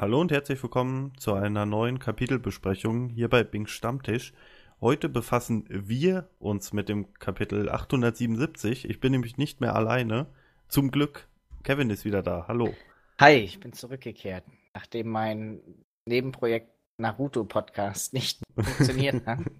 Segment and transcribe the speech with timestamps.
[0.00, 4.32] Hallo und herzlich willkommen zu einer neuen Kapitelbesprechung hier bei Bing Stammtisch.
[4.80, 8.88] Heute befassen wir uns mit dem Kapitel 877.
[8.88, 10.28] Ich bin nämlich nicht mehr alleine.
[10.68, 11.26] Zum Glück,
[11.64, 12.44] Kevin ist wieder da.
[12.46, 12.72] Hallo.
[13.18, 15.62] Hi, ich bin zurückgekehrt, nachdem mein
[16.06, 19.40] Nebenprojekt Naruto Podcast nicht funktioniert hat.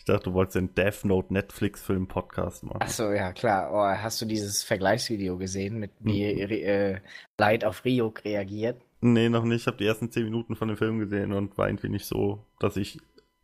[0.00, 2.80] Ich dachte, du wolltest den Death Note Netflix Film Podcast machen.
[2.80, 3.70] Achso, ja klar.
[3.70, 6.50] Oh, hast du dieses Vergleichsvideo gesehen, mit wie mhm.
[6.50, 7.00] äh,
[7.38, 8.80] Light auf Ryuk reagiert?
[9.00, 9.62] Nee, noch nicht.
[9.62, 12.44] Ich habe die ersten zehn Minuten von dem Film gesehen und war irgendwie nicht so,
[12.58, 12.98] dass ich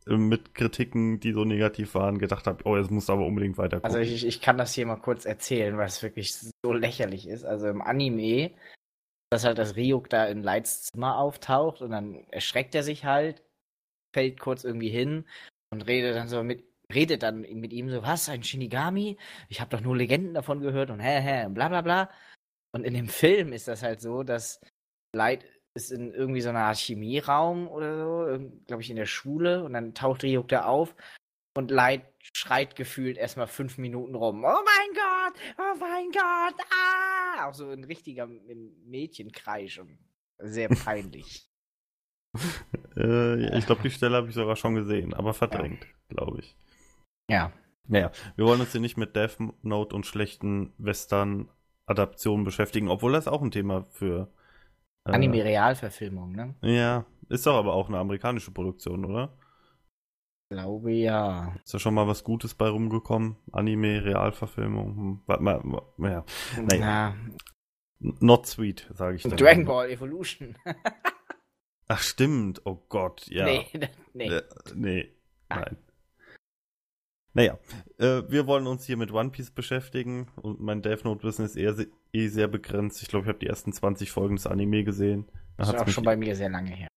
[0.07, 3.95] äh, mit Kritiken, die so negativ waren, gedacht habe, oh, es muss aber unbedingt weiterkommen.
[3.95, 7.43] Also ich, ich kann das hier mal kurz erzählen, weil es wirklich so lächerlich ist.
[7.43, 8.51] Also im Anime,
[9.31, 13.43] dass halt das Ryuk da in Lights Zimmer auftaucht und dann erschreckt er sich halt,
[14.13, 15.25] fällt kurz irgendwie hin
[15.71, 19.17] und redet dann so mit redet dann mit ihm so, was, ein Shinigami?
[19.49, 22.09] Ich habe doch nur Legenden davon gehört und hä, hä, bla bla bla.
[22.71, 24.61] Und in dem Film ist das halt so, dass
[25.13, 29.73] Light ist in irgendwie so einer Chemieraum oder so, glaube ich, in der Schule und
[29.73, 30.95] dann taucht Ryuk da auf
[31.55, 34.43] und Light schreit gefühlt erstmal fünf Minuten rum.
[34.43, 37.47] Oh mein Gott, oh mein Gott, ah!
[37.47, 38.27] Auch so ein richtiger
[38.85, 39.97] Mädchenkreisch und
[40.39, 41.49] sehr peinlich.
[42.95, 45.89] äh, ich glaube, die Stelle habe ich sogar schon gesehen, aber verdrängt, ja.
[46.09, 46.55] glaube ich.
[47.29, 47.51] Ja.
[47.89, 53.27] Naja, wir wollen uns hier nicht mit Death Note und schlechten Western-Adaptionen beschäftigen, obwohl das
[53.27, 54.29] auch ein Thema für.
[55.07, 56.55] Äh, Anime-Realverfilmung, ne?
[56.61, 59.37] Ja, ist doch aber auch eine amerikanische Produktion, oder?
[60.49, 61.53] Ich glaube ja.
[61.63, 63.37] Ist da schon mal was Gutes bei rumgekommen?
[63.51, 64.95] Anime-Realverfilmung?
[64.95, 65.61] Hm, warte mal,
[65.99, 66.25] ja.
[66.61, 66.79] Naja.
[66.79, 67.15] Na.
[67.99, 69.37] Not sweet, sage ich dann.
[69.37, 70.55] Dragon Ball Evolution.
[71.87, 72.61] Ach, stimmt.
[72.65, 73.45] Oh Gott, ja.
[73.45, 73.65] Nee,
[74.13, 74.27] nee.
[74.27, 74.43] Äh,
[74.75, 75.11] nee,
[75.49, 75.77] nein.
[77.37, 77.59] Naja,
[77.99, 81.75] äh, wir wollen uns hier mit One Piece beschäftigen und mein Death Note-Wissen ist eher
[82.11, 83.03] eh sehr begrenzt.
[83.03, 85.27] Ich glaube, ich habe die ersten 20 Folgen des Anime gesehen.
[85.55, 86.87] Da das ist auch schon bei mir sehr lange her.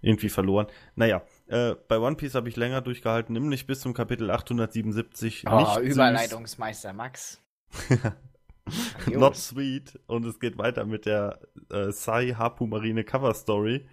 [0.00, 0.68] Irgendwie verloren.
[0.94, 5.44] Naja, äh, bei One Piece habe ich länger durchgehalten, nämlich bis zum Kapitel 877.
[5.50, 7.42] Oh, Überleitungsmeister Max.
[9.12, 10.00] Not sweet.
[10.06, 13.86] Und es geht weiter mit der äh, Sai Hapu Marine Cover Story.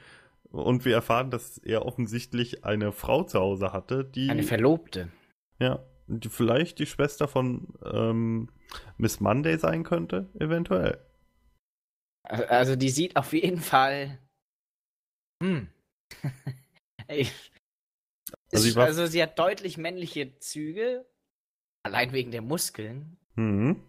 [0.51, 4.29] Und wir erfahren, dass er offensichtlich eine Frau zu Hause hatte, die.
[4.29, 5.09] Eine Verlobte.
[5.61, 5.79] Ja,
[6.19, 8.49] die vielleicht die Schwester von ähm,
[8.97, 10.99] Miss Monday sein könnte, eventuell.
[12.23, 14.19] Also die sieht auf jeden Fall.
[15.41, 15.69] Hm.
[17.07, 17.31] also,
[18.51, 21.05] sie also, sie hat deutlich männliche Züge,
[21.83, 23.17] allein wegen der Muskeln.
[23.35, 23.81] Mhm.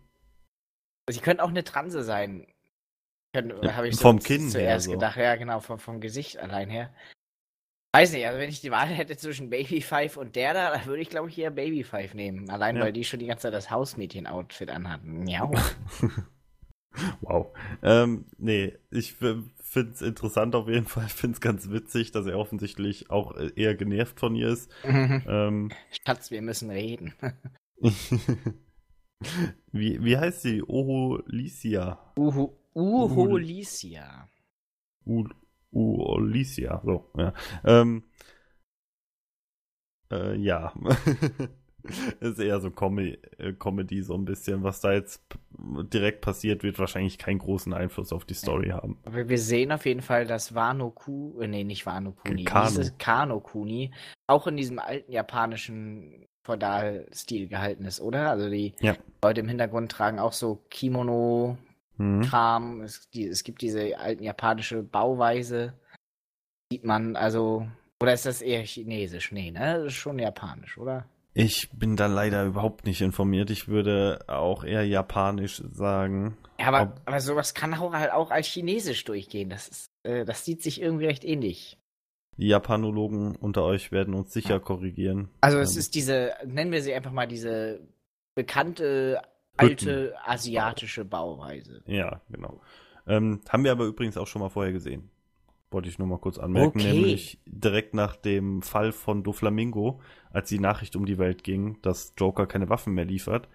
[1.11, 2.47] Sie könnte auch eine Transe sein.
[3.35, 4.93] Habe ich so vom Kinn zuerst so.
[4.93, 5.17] gedacht.
[5.17, 6.95] Ja, genau, vom, vom Gesicht allein her.
[7.95, 10.87] Weiß nicht, also wenn ich die Wahl hätte zwischen Baby Five und der da, dann
[10.87, 12.49] würde ich glaube ich eher Baby Five nehmen.
[12.49, 12.83] Allein ja.
[12.83, 15.25] weil die schon die ganze Zeit das Hausmädchen-Outfit anhatten.
[15.25, 15.53] Miau.
[17.21, 17.55] wow.
[17.83, 19.51] Ähm, nee, ich finde
[19.93, 21.05] es interessant auf jeden Fall.
[21.07, 24.71] Ich finde es ganz witzig, dass er offensichtlich auch eher genervt von ihr ist.
[24.85, 25.71] Ähm,
[26.07, 27.13] Schatz, wir müssen reden.
[29.71, 30.63] wie, wie heißt sie?
[30.63, 31.99] Oho Licia.
[32.17, 34.31] Uhu, Uho Licia.
[35.73, 37.33] Uolicia, so, ja.
[37.65, 38.05] Ähm,
[40.11, 40.73] äh, ja.
[42.21, 43.19] ist eher so Com äh,
[43.59, 44.63] Comedy, so ein bisschen.
[44.63, 45.23] Was da jetzt
[45.59, 48.99] direkt passiert, wird wahrscheinlich keinen großen Einfluss auf die Story haben.
[49.05, 52.69] Aber wir sehen auf jeden Fall, dass Wano Ku, äh, nee, nicht Wano Kuni, Kano.
[52.69, 53.93] dieses Kano Kuni
[54.29, 58.31] auch in diesem alten japanischen Feudal-Stil gehalten ist, oder?
[58.31, 58.97] Also die ja.
[59.23, 61.57] Leute im Hintergrund tragen auch so Kimono,
[61.97, 62.23] mhm.
[62.23, 62.81] Kram.
[62.83, 65.75] Es, die, es gibt diese alten japanische Bauweise.
[66.71, 67.67] Sieht man, also.
[68.03, 69.33] Oder ist das eher chinesisch?
[69.33, 69.79] Nee, ne?
[69.79, 71.07] Das ist schon japanisch, oder?
[71.35, 73.51] Ich bin da leider überhaupt nicht informiert.
[73.51, 76.37] Ich würde auch eher japanisch sagen.
[76.61, 79.49] Ja, aber, Ob aber sowas kann auch halt auch als chinesisch durchgehen.
[79.49, 81.79] Das ist, äh, das sieht sich irgendwie recht ähnlich.
[82.37, 85.31] Die Japanologen unter euch werden uns sicher korrigieren.
[85.41, 85.79] Also es ähm.
[85.81, 87.81] ist diese, nennen wir sie einfach mal diese
[88.35, 89.23] bekannte
[89.57, 91.83] alte asiatische Bauweise.
[91.87, 92.61] Ja, genau.
[93.07, 95.11] Ähm, haben wir aber übrigens auch schon mal vorher gesehen.
[95.71, 96.81] Wollte ich nur mal kurz anmerken.
[96.81, 96.93] Okay.
[96.93, 100.01] Nämlich direkt nach dem Fall von Doflamingo,
[100.31, 103.49] als die Nachricht um die Welt ging, dass Joker keine Waffen mehr liefert,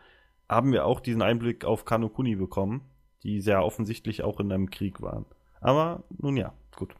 [0.49, 2.81] haben wir auch diesen Einblick auf Kanokuni bekommen,
[3.23, 5.25] die sehr offensichtlich auch in einem Krieg waren.
[5.61, 6.95] Aber nun ja, gut.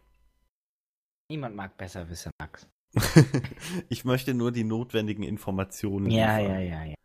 [1.29, 2.67] Niemand mag besser wissen, Max.
[3.89, 6.09] ich möchte nur die notwendigen Informationen.
[6.09, 6.53] Ja, liefern.
[6.53, 6.96] ja, ja, ja.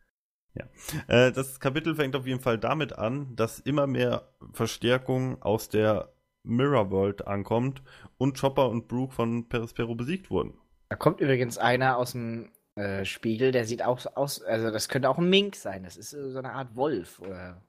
[0.54, 0.66] Ja.
[1.08, 6.12] Äh, das Kapitel fängt auf jeden Fall damit an, dass immer mehr Verstärkung aus der
[6.44, 7.82] Mirror World ankommt
[8.18, 10.54] und Chopper und Brooke von Perispero besiegt wurden.
[10.88, 15.08] Da kommt übrigens einer aus dem äh, Spiegel, der sieht auch aus, also das könnte
[15.08, 15.84] auch ein Mink sein.
[15.84, 17.62] Das ist so eine Art Wolf oder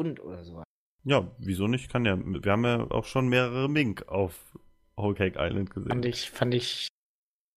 [0.00, 0.62] Hund oder so.
[1.04, 1.90] Ja, wieso nicht?
[1.90, 2.16] Kann ja.
[2.16, 4.56] Wir haben ja auch schon mehrere Mink auf
[4.96, 5.88] Whole Cake Island gesehen.
[5.88, 6.88] Fand ich, fand ich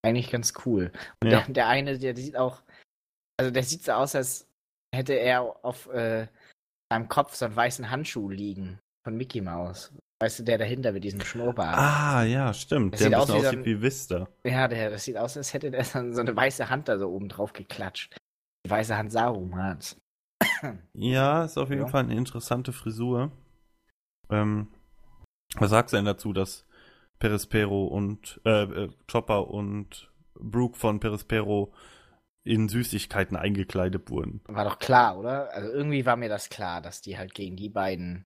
[0.03, 0.91] eigentlich ganz cool.
[1.21, 1.41] Und ja.
[1.41, 2.61] der, der eine, der sieht auch,
[3.37, 4.47] also der sieht so aus, als
[4.93, 6.27] hätte er auf äh,
[6.91, 9.93] seinem Kopf so einen weißen Handschuh liegen von Mickey Mouse.
[10.21, 11.77] Weißt du, der dahinter mit diesem Schnurrbart.
[11.77, 12.93] Ah, ja, stimmt.
[12.93, 14.27] Das der sieht ein aus bisschen aussieht wie Vista.
[14.45, 17.27] Ja, der, das sieht aus, als hätte der so eine weiße Hand da so oben
[17.27, 18.15] drauf geklatscht.
[18.65, 19.97] Die weiße Hand Sarumans.
[20.93, 21.87] Ja, ist auf jeden ja.
[21.87, 23.31] Fall eine interessante Frisur.
[24.29, 24.67] Ähm,
[25.57, 26.65] was sagst du denn dazu, dass
[27.19, 31.73] Perispero und äh, äh, Chopper und Brooke von Perispero
[32.45, 34.41] in Süßigkeiten eingekleidet wurden?
[34.47, 35.51] War doch klar, oder?
[35.53, 38.25] Also irgendwie war mir das klar, dass die halt gegen die beiden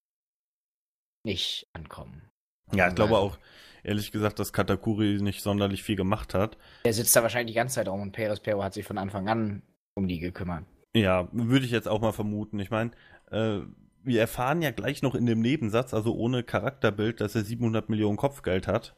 [1.24, 2.30] nicht ankommen.
[2.74, 3.40] Ja, ich glaube auch,
[3.84, 6.58] ehrlich gesagt, dass Katakuri nicht sonderlich viel gemacht hat.
[6.84, 9.28] Er sitzt da wahrscheinlich die ganze Zeit rum und Peres Pero hat sich von Anfang
[9.28, 9.64] an
[9.96, 10.66] um die gekümmert.
[10.94, 12.60] Ja, würde ich jetzt auch mal vermuten.
[12.60, 12.92] Ich meine,
[13.32, 13.62] äh,
[14.04, 18.18] wir erfahren ja gleich noch in dem Nebensatz, also ohne Charakterbild, dass er 700 Millionen
[18.18, 18.96] Kopfgeld hat,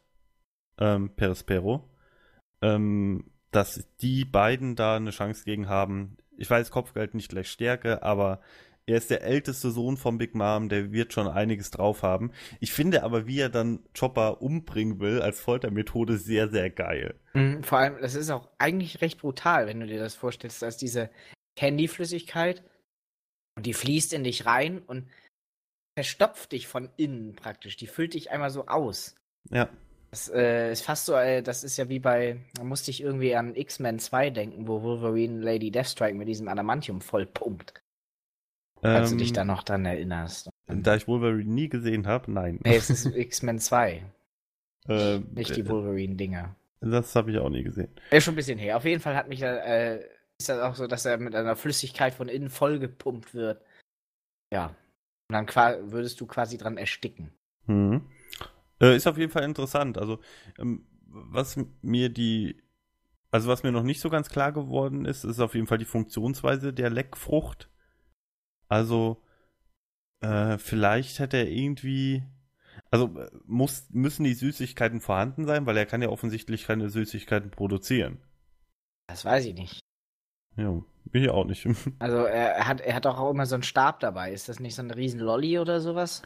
[0.79, 1.89] ähm, Peres Pero,
[2.62, 6.18] ähm, dass die beiden da eine Chance gegen haben.
[6.38, 8.42] Ich weiß, Kopfgeld nicht gleich Stärke, aber
[8.88, 12.31] er ist der älteste Sohn von Big Mom, der wird schon einiges drauf haben.
[12.59, 17.15] Ich finde aber, wie er dann Chopper umbringen will, als Foltermethode sehr, sehr geil.
[17.33, 20.77] Mhm, vor allem, das ist auch eigentlich recht brutal, wenn du dir das vorstellst, dass
[20.77, 21.09] diese
[21.57, 22.63] Candy-Flüssigkeit
[23.56, 25.07] und die fließt in dich rein und
[25.95, 27.77] verstopft dich von innen praktisch.
[27.77, 29.15] Die füllt dich einmal so aus.
[29.50, 29.69] Ja.
[30.12, 33.36] Das äh, ist fast so, äh, das ist ja wie bei, da musste ich irgendwie
[33.36, 37.74] an X-Men 2 denken, wo Wolverine Lady Deathstrike mit diesem Adamantium voll pumpt.
[38.81, 40.50] Falls ähm, du dich ähm, da noch dran erinnerst.
[40.68, 42.60] Da ich Wolverine nie gesehen habe, nein.
[42.63, 44.04] Nee, es ist X-Men 2.
[44.90, 46.56] Ähm, Nicht die Wolverine-Dinger.
[46.81, 47.90] Das habe ich auch nie gesehen.
[48.10, 48.75] Ist schon ein bisschen her.
[48.75, 50.00] Auf jeden Fall hat mich äh,
[50.42, 53.63] ist das auch so, dass er mit einer Flüssigkeit von innen vollgepumpt wird.
[54.52, 54.75] Ja.
[55.30, 57.31] Und dann würdest du quasi dran ersticken.
[57.68, 58.02] Mhm.
[58.81, 59.98] Äh, ist auf jeden Fall interessant.
[59.98, 60.19] Also,
[60.57, 62.62] ähm, was mir die,
[63.30, 65.86] also was mir noch nicht so ganz klar geworden ist, ist auf jeden Fall die
[65.86, 67.69] Funktionsweise der Leckfrucht.
[68.68, 69.24] Also,
[70.22, 72.24] äh, vielleicht hätte er irgendwie.
[72.89, 77.51] Also äh, muss, müssen die Süßigkeiten vorhanden sein, weil er kann ja offensichtlich keine Süßigkeiten
[77.51, 78.19] produzieren.
[79.07, 79.80] Das weiß ich nicht.
[80.56, 81.66] Ja, bin ich auch nicht.
[82.00, 84.31] Also er hat, er hat auch immer so einen Stab dabei.
[84.31, 86.22] Ist das nicht so ein riesen Lolli oder sowas?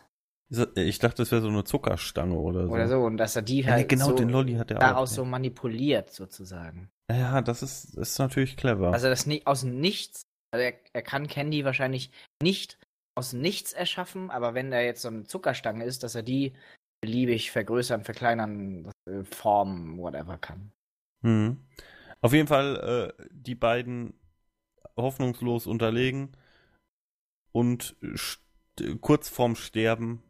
[0.76, 2.74] Ich dachte, das wäre so eine Zuckerstange oder so.
[2.74, 5.12] Oder so, und dass er die halt ja, genau, so den Lolli hat er daraus
[5.12, 6.92] auch, so manipuliert, sozusagen.
[7.12, 8.94] Ja, das ist, ist natürlich clever.
[8.94, 12.12] Also das nicht aus nichts also er, er kann Candy wahrscheinlich
[12.42, 12.80] nicht
[13.14, 16.54] aus nichts erschaffen, aber wenn da jetzt so eine Zuckerstange ist, dass er die
[17.02, 20.72] beliebig vergrößern, verkleinern, äh, formen, whatever kann.
[21.22, 21.58] Mhm.
[22.22, 24.14] Auf jeden Fall äh, die beiden
[24.96, 26.38] hoffnungslos unterlegen
[27.52, 27.98] und
[29.02, 30.24] kurz vorm Sterben,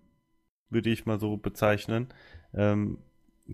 [0.69, 2.07] würde ich mal so bezeichnen.
[2.53, 3.00] Ähm,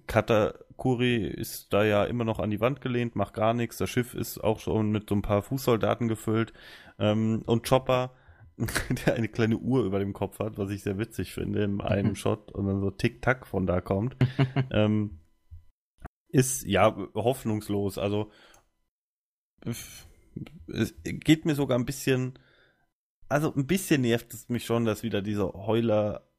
[0.07, 3.77] Katakuri ist da ja immer noch an die Wand gelehnt, macht gar nichts.
[3.77, 6.53] Das Schiff ist auch schon mit so ein paar Fußsoldaten gefüllt.
[6.97, 8.13] Ähm, und Chopper,
[9.05, 12.15] der eine kleine Uhr über dem Kopf hat, was ich sehr witzig finde, in einem.
[12.21, 14.15] Shot und dann so Tick-Tack von da kommt,
[14.71, 15.19] ähm,
[16.29, 17.97] ist ja hoffnungslos.
[17.97, 18.31] Also
[20.67, 22.39] es geht mir sogar ein bisschen,
[23.27, 26.30] also ein bisschen nervt es mich schon, dass wieder diese Heuler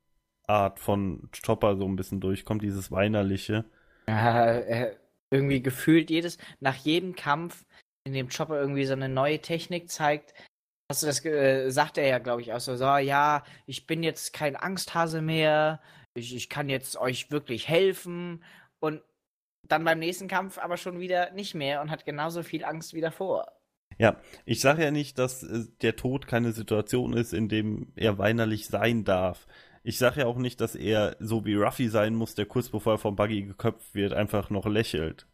[0.46, 3.64] Art von Chopper so ein bisschen durchkommt, dieses weinerliche.
[4.08, 4.96] Ja, äh,
[5.30, 7.64] irgendwie gefühlt jedes, nach jedem Kampf,
[8.04, 10.34] in dem Chopper irgendwie so eine neue Technik zeigt,
[10.90, 14.02] hast du das, äh, sagt er ja, glaube ich, auch so, so, ja, ich bin
[14.02, 15.80] jetzt kein Angsthase mehr,
[16.14, 18.44] ich, ich kann jetzt euch wirklich helfen
[18.80, 19.02] und
[19.68, 23.00] dann beim nächsten Kampf aber schon wieder nicht mehr und hat genauso viel Angst wie
[23.00, 23.46] davor.
[23.99, 28.18] Ja, ich sage ja nicht, dass äh, der Tod keine Situation ist, in dem er
[28.18, 29.46] weinerlich sein darf.
[29.82, 32.94] Ich sage ja auch nicht, dass er so wie Ruffy sein muss, der kurz bevor
[32.94, 35.26] er vom Buggy geköpft wird, einfach noch lächelt.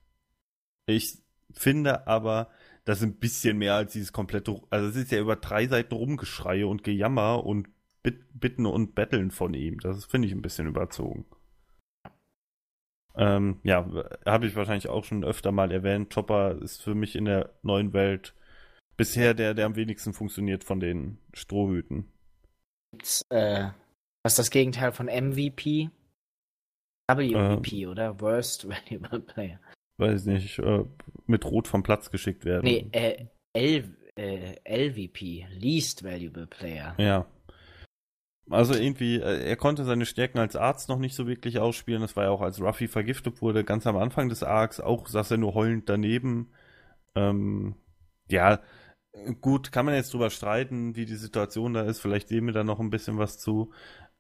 [0.87, 1.19] Ich
[1.53, 2.49] finde aber,
[2.85, 5.95] das ist ein bisschen mehr als dieses komplette, also es ist ja über drei Seiten
[5.95, 7.69] Rumgeschreie und Gejammer und
[8.03, 9.81] Bitten und Betteln von ihm.
[9.81, 11.27] Das finde ich ein bisschen überzogen.
[13.15, 13.87] Ähm, ja,
[14.25, 16.15] habe ich wahrscheinlich auch schon öfter mal erwähnt.
[16.15, 18.35] Chopper ist für mich in der neuen Welt
[18.97, 22.09] bisher der, der am wenigsten funktioniert von den Strohhüten.
[22.93, 23.69] Gibt's äh,
[24.23, 25.91] was ist das Gegenteil von MVP?
[27.11, 28.21] WVP, ähm, oder?
[28.21, 29.61] Worst Valuable Player.
[29.97, 30.85] Weiß nicht, äh,
[31.27, 32.65] mit Rot vom Platz geschickt werden.
[32.65, 36.95] Nee, äh, L, äh, LVP, Least Valuable Player.
[36.99, 37.27] Ja.
[38.51, 42.01] Also irgendwie, äh, er konnte seine Stärken als Arzt noch nicht so wirklich ausspielen.
[42.01, 45.33] Das war ja auch, als Ruffy vergiftet wurde, ganz am Anfang des Arcs, auch saß
[45.33, 46.53] er nur heulend daneben.
[47.15, 47.75] Ähm,
[48.31, 48.61] ja,
[49.41, 52.01] gut, kann man jetzt drüber streiten, wie die Situation da ist.
[52.01, 53.73] Vielleicht sehen wir da noch ein bisschen was zu.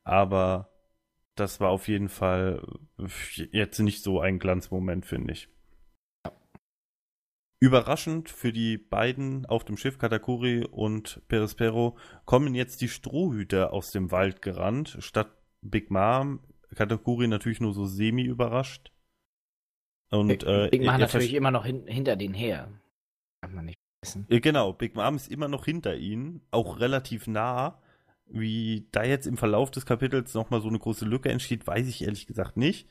[0.09, 0.71] Aber
[1.35, 2.67] das war auf jeden Fall
[3.53, 5.49] jetzt nicht so ein Glanzmoment, finde ich.
[7.61, 13.91] Überraschend für die beiden auf dem Schiff Katakuri und Perispero kommen jetzt die Strohhüter aus
[13.91, 16.41] dem Wald gerannt, statt Big Mom.
[16.75, 18.93] Katakuri natürlich nur so semi überrascht.
[20.11, 22.71] Und, Big, äh, Big Mom natürlich immer noch hin, hinter denen her.
[23.43, 24.27] Kann man nicht wissen.
[24.29, 27.83] Genau, Big Mom ist immer noch hinter ihnen, auch relativ nah.
[28.30, 32.04] Wie da jetzt im Verlauf des Kapitels nochmal so eine große Lücke entsteht, weiß ich
[32.04, 32.88] ehrlich gesagt nicht.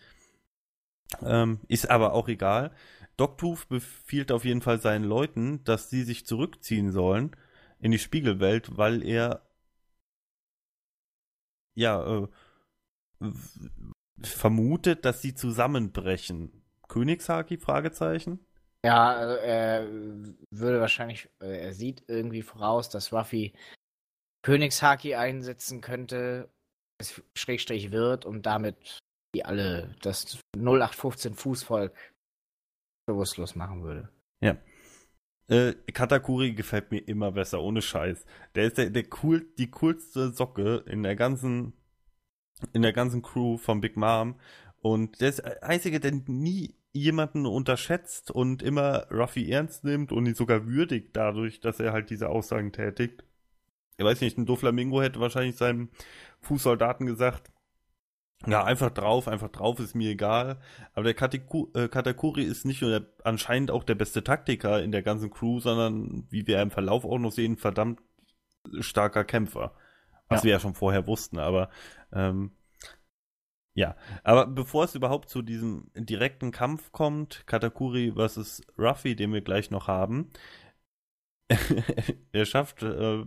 [1.22, 2.72] Ähm, ist aber auch egal.
[3.17, 7.36] Dogtooth befiehlt auf jeden Fall seinen Leuten, dass sie sich zurückziehen sollen
[7.79, 9.41] in die Spiegelwelt, weil er
[11.75, 13.32] ja äh,
[14.22, 16.63] vermutet, dass sie zusammenbrechen.
[16.88, 17.58] Königshaki?
[17.58, 18.39] Fragezeichen.
[18.86, 19.88] Ja, also er
[20.51, 23.53] würde wahrscheinlich, äh, er sieht irgendwie voraus, dass Ruffy
[24.48, 26.50] Königshaki einsetzen könnte,
[27.36, 28.98] Schrägstrich wird und damit
[29.36, 31.94] die alle das 0815 Fußvolk
[33.06, 34.08] bewusstlos machen würde.
[34.39, 34.56] Ja.
[35.50, 38.25] Äh, Katakuri gefällt mir immer besser, ohne Scheiß.
[38.56, 41.74] Der ist der, der cool, die coolste Socke in der ganzen,
[42.72, 44.39] in der ganzen Crew von Big Mom.
[44.77, 50.25] Und der ist der Einzige, der nie jemanden unterschätzt und immer Ruffy ernst nimmt und
[50.25, 53.27] ihn sogar würdigt dadurch, dass er halt diese Aussagen tätigt.
[53.98, 55.89] Ich weiß nicht, ein Doflamingo hätte wahrscheinlich seinem
[56.42, 57.51] Fußsoldaten gesagt,
[58.46, 60.60] ja, einfach drauf, einfach drauf, ist mir egal.
[60.94, 64.92] Aber der Kataku äh, Katakuri ist nicht nur der, anscheinend auch der beste Taktiker in
[64.92, 68.00] der ganzen Crew, sondern, wie wir im Verlauf auch noch sehen, verdammt
[68.80, 69.74] starker Kämpfer.
[70.30, 70.44] Was ja.
[70.46, 71.70] wir ja schon vorher wussten, aber
[72.13, 72.51] ähm,
[73.74, 73.96] ja.
[74.24, 79.72] Aber bevor es überhaupt zu diesem direkten Kampf kommt, Katakuri versus Ruffy, den wir gleich
[79.72, 80.32] noch haben,
[82.32, 83.25] er schafft äh,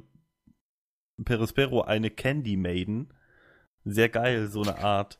[1.25, 3.13] Perispero eine Candy Maiden
[3.85, 5.19] sehr geil, so eine Art.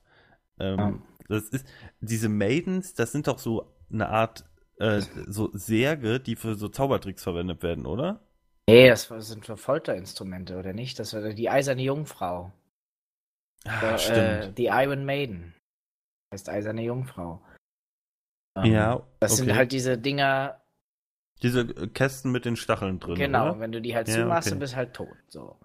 [0.59, 1.03] Ähm.
[1.29, 1.65] Das ist,
[2.01, 4.45] diese Maidens, das sind doch so eine Art
[4.79, 8.21] äh, so Särge, die für so Zaubertricks verwendet werden, oder?
[8.69, 10.99] Nee, das sind für Folterinstrumente, oder nicht?
[10.99, 12.53] Das war die eiserne Jungfrau.
[13.65, 14.59] Ah, äh, stimmt.
[14.59, 15.55] die Iron Maiden.
[16.33, 17.41] Heißt eiserne Jungfrau.
[18.57, 19.07] Ähm, ja.
[19.21, 19.43] Das okay.
[19.43, 20.61] sind halt diese Dinger.
[21.43, 23.15] Diese Kästen mit den Stacheln drin.
[23.15, 23.61] Genau, oder?
[23.61, 24.51] wenn du die halt ja, zumachst, okay.
[24.51, 25.17] dann bist halt tot.
[25.29, 25.59] So.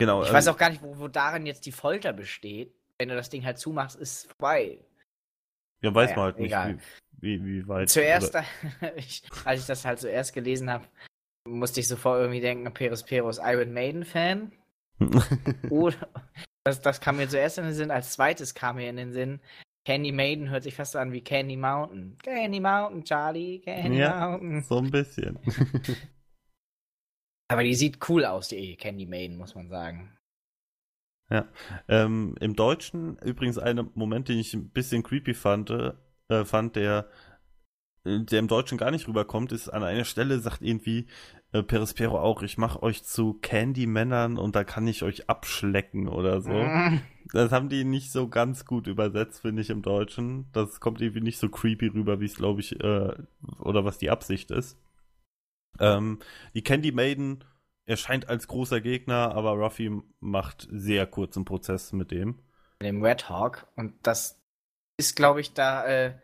[0.00, 0.22] Genau.
[0.22, 2.72] Ich ähm, weiß auch gar nicht, wo, wo darin jetzt die Folter besteht.
[2.98, 4.78] Wenn du das Ding halt zumachst, ist vorbei.
[5.82, 6.78] Ja, weiß naja, man halt nicht, egal.
[7.18, 7.90] Wie, wie, wie weit.
[7.90, 8.34] Zuerst,
[8.96, 10.86] ich, als ich das halt zuerst gelesen habe,
[11.46, 14.52] musste ich sofort irgendwie denken, Peres Peros Iron Maiden Fan.
[15.70, 16.08] Oder,
[16.64, 17.90] das, das kam mir zuerst in den Sinn.
[17.90, 19.40] Als zweites kam mir in den Sinn,
[19.84, 22.16] Candy Maiden hört sich fast so an wie Candy Mountain.
[22.22, 24.62] Candy Mountain, Charlie, Candy ja, Mountain.
[24.62, 25.38] So ein bisschen.
[27.50, 30.16] Aber die sieht cool aus, die Candy Maiden, muss man sagen.
[31.30, 31.48] Ja.
[31.88, 37.08] Ähm, Im Deutschen übrigens ein Moment, den ich ein bisschen creepy fand, äh, fand, der,
[38.04, 41.08] der im Deutschen gar nicht rüberkommt, ist an einer Stelle sagt irgendwie
[41.50, 46.42] äh, Perispero auch, ich mache euch zu Candy-Männern und da kann ich euch abschlecken oder
[46.42, 46.52] so.
[46.52, 47.00] Mhm.
[47.32, 50.46] Das haben die nicht so ganz gut übersetzt, finde ich, im Deutschen.
[50.52, 53.12] Das kommt irgendwie nicht so creepy rüber, wie es, glaube ich, äh,
[53.58, 54.78] oder was die Absicht ist.
[55.80, 56.20] Ähm,
[56.54, 57.44] die Candy Maiden
[57.86, 62.38] erscheint als großer Gegner, aber Ruffy macht sehr kurzen Prozess mit dem.
[62.82, 63.66] Dem Red Hawk.
[63.76, 64.40] Und das
[64.96, 66.14] ist, glaube ich, da, äh,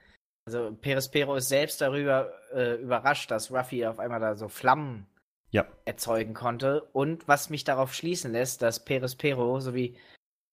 [0.46, 5.06] also Perispero ist selbst darüber äh, überrascht, dass Ruffy auf einmal da so Flammen
[5.50, 5.66] ja.
[5.84, 6.82] erzeugen konnte.
[6.92, 9.96] Und was mich darauf schließen lässt, dass Perispero sowie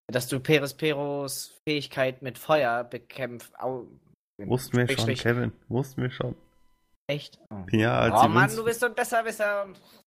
[0.06, 3.52] dass du Perisperos Fähigkeit mit Feuer bekämpft.
[4.38, 5.52] Wussten wir schon, Kevin.
[5.68, 6.34] Wussten wir schon.
[7.06, 7.38] Echt?
[7.50, 7.66] Oh.
[7.70, 9.66] Ja, als oh Mann, du bist so ein Besserwisser.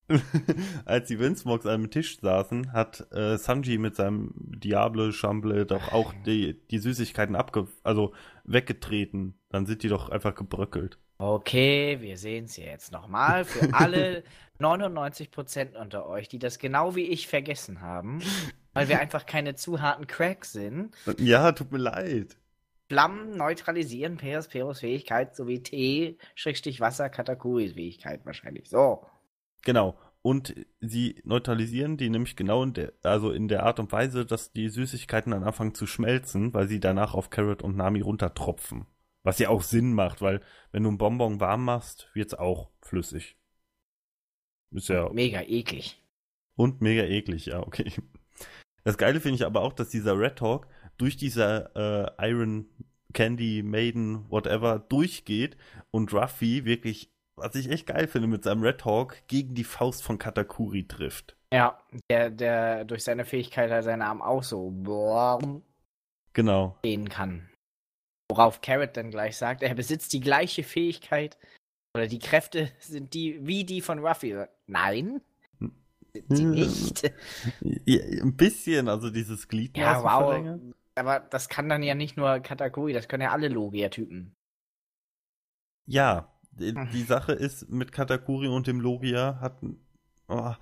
[0.86, 6.14] als die Windsmogs am Tisch saßen, hat äh, Sanji mit seinem Diable Chamble doch auch
[6.26, 8.14] die, die Süßigkeiten abge also
[8.46, 9.38] weggetreten.
[9.50, 10.98] Dann sind die doch einfach gebröckelt.
[11.20, 14.24] Okay, wir sehen es jetzt nochmal für alle
[14.60, 18.22] 99% unter euch, die das genau wie ich vergessen haben,
[18.74, 20.96] weil wir einfach keine zu harten Cracks sind.
[21.20, 22.38] Ja, tut mir leid.
[22.88, 28.70] Flammen neutralisieren Peros Fähigkeit sowie T-Wasser Katakuris Fähigkeit wahrscheinlich.
[28.70, 29.06] So.
[29.64, 29.98] Genau.
[30.22, 34.52] Und sie neutralisieren die nämlich genau in der, also in der Art und Weise, dass
[34.52, 38.88] die Süßigkeiten dann anfangen zu schmelzen, weil sie danach auf Carrot und Nami runtertropfen.
[39.24, 40.42] Was ja auch Sinn macht, weil
[40.72, 43.38] wenn du einen Bonbon warm machst, wird es auch flüssig.
[44.72, 45.10] Ist ja.
[45.10, 46.02] Mega eklig.
[46.56, 47.92] Und mega eklig, ja, okay.
[48.84, 50.68] Das Geile finde ich aber auch, dass dieser Red Hawk
[50.98, 52.68] durch diese äh, Iron
[53.14, 55.58] Candy Maiden, whatever, durchgeht
[55.92, 60.04] und Ruffy wirklich was ich echt geil finde, mit seinem Red Hawk gegen die Faust
[60.04, 61.38] von Katakuri trifft.
[61.54, 65.40] Ja, der, der durch seine Fähigkeit halt seinen Arm auch so boah,
[66.34, 66.78] genau.
[66.82, 67.50] gehen kann.
[68.30, 71.38] Worauf Carrot dann gleich sagt, er besitzt die gleiche Fähigkeit
[71.96, 74.44] oder die Kräfte sind die wie die von Ruffy.
[74.66, 75.22] Nein,
[76.14, 77.14] sind sie nicht.
[77.86, 79.78] Ja, ein bisschen, also dieses Glied.
[79.78, 80.60] Ja, wow.
[80.98, 84.34] Aber das kann dann ja nicht nur Katakuri, das können ja alle Logia-Typen.
[85.86, 86.90] Ja, die, hm.
[86.92, 89.86] die, Sache ist, mit Katakuri und dem Logia hatten.
[90.28, 90.54] Oh,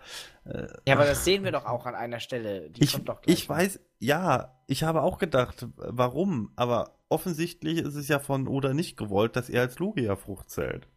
[0.46, 2.70] äh, ja, aber das sehen wir doch auch an einer Stelle.
[2.70, 8.20] Die ich, ich weiß, ja, ich habe auch gedacht, warum, aber offensichtlich ist es ja
[8.20, 10.88] von Oda nicht gewollt, dass er als Logia-Frucht zählt.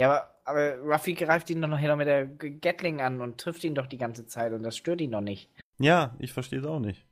[0.00, 3.74] Ja, aber, aber Ruffy greift ihn doch noch mit der Gatling an und trifft ihn
[3.74, 5.50] doch die ganze Zeit und das stört ihn doch nicht.
[5.78, 7.05] Ja, ich verstehe es auch nicht.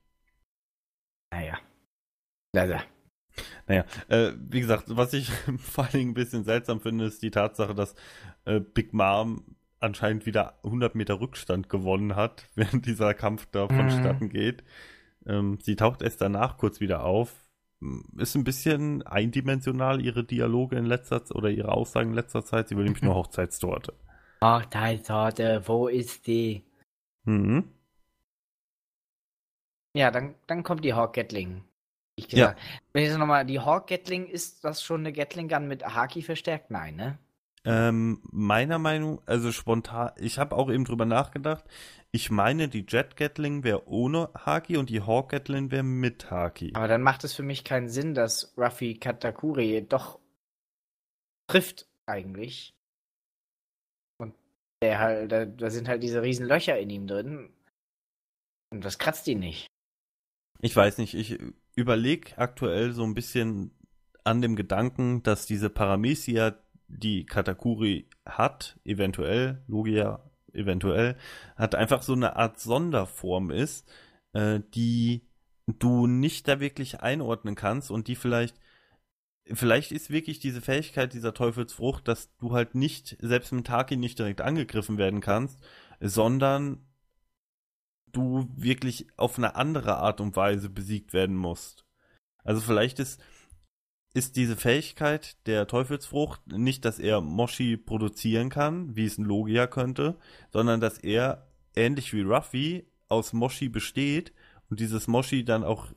[1.35, 1.59] Naja.
[2.55, 2.77] Also.
[3.67, 7.31] Naja, äh, wie gesagt, was ich vor allen Dingen ein bisschen seltsam finde, ist die
[7.31, 7.95] Tatsache, dass
[8.45, 14.27] äh, Big Mom anscheinend wieder 100 Meter Rückstand gewonnen hat, während dieser Kampf da vonstatten
[14.27, 14.31] mhm.
[14.31, 14.65] geht.
[15.27, 17.35] Ähm, sie taucht erst danach kurz wieder auf,
[18.17, 22.69] ist ein bisschen eindimensional, ihre Dialoge in letzter Zeit oder ihre Aussagen in letzter Zeit.
[22.69, 23.95] Sie will nämlich nur Hochzeitstorte.
[24.43, 26.65] Hochzeitstorte, wo ist die?
[27.25, 27.65] Mhm.
[29.97, 31.63] Ja, dann, dann kommt die Hawk Gatling.
[32.17, 32.59] Ich gesagt.
[32.59, 32.65] Ja.
[32.93, 36.71] Wenn jetzt nochmal, die Hawk Gatling, ist das schon eine Gatling Gun mit Haki verstärkt?
[36.71, 37.19] Nein, ne?
[37.67, 41.65] Ähm, meiner Meinung, also spontan, ich habe auch eben drüber nachgedacht.
[42.13, 46.73] Ich meine, die Jet Gatling wäre ohne Haki und die Hawk Gatling wäre mit Haki.
[46.75, 50.21] Aber dann macht es für mich keinen Sinn, dass Ruffy Katakuri doch
[51.49, 52.75] trifft eigentlich.
[54.19, 54.35] Und
[54.83, 57.51] der halt, da, da sind halt diese riesen Löcher in ihm drin.
[58.71, 59.74] Und das kratzt ihn nicht.
[60.61, 61.39] Ich weiß nicht, ich
[61.75, 63.73] überlege aktuell so ein bisschen
[64.25, 66.57] an dem Gedanken, dass diese Paramecia
[66.89, 71.17] die Katakuri hat, eventuell, Logia eventuell,
[71.57, 73.89] hat einfach so eine Art Sonderform ist,
[74.33, 75.27] äh, die
[75.67, 78.57] du nicht da wirklich einordnen kannst und die vielleicht,
[79.47, 84.19] vielleicht ist wirklich diese Fähigkeit dieser Teufelsfrucht, dass du halt nicht, selbst mit Taki nicht
[84.19, 85.59] direkt angegriffen werden kannst,
[86.01, 86.87] sondern
[88.17, 91.85] du wirklich auf eine andere Art und Weise besiegt werden musst.
[92.45, 93.21] Also vielleicht ist
[94.15, 99.67] ist diese Fähigkeit der Teufelsfrucht nicht, dass er Moshi produzieren kann, wie es ein Logia
[99.67, 100.17] könnte,
[100.53, 104.33] sondern dass er ähnlich wie Ruffy aus Moshi besteht
[104.71, 105.89] und dieses Moshi dann auch,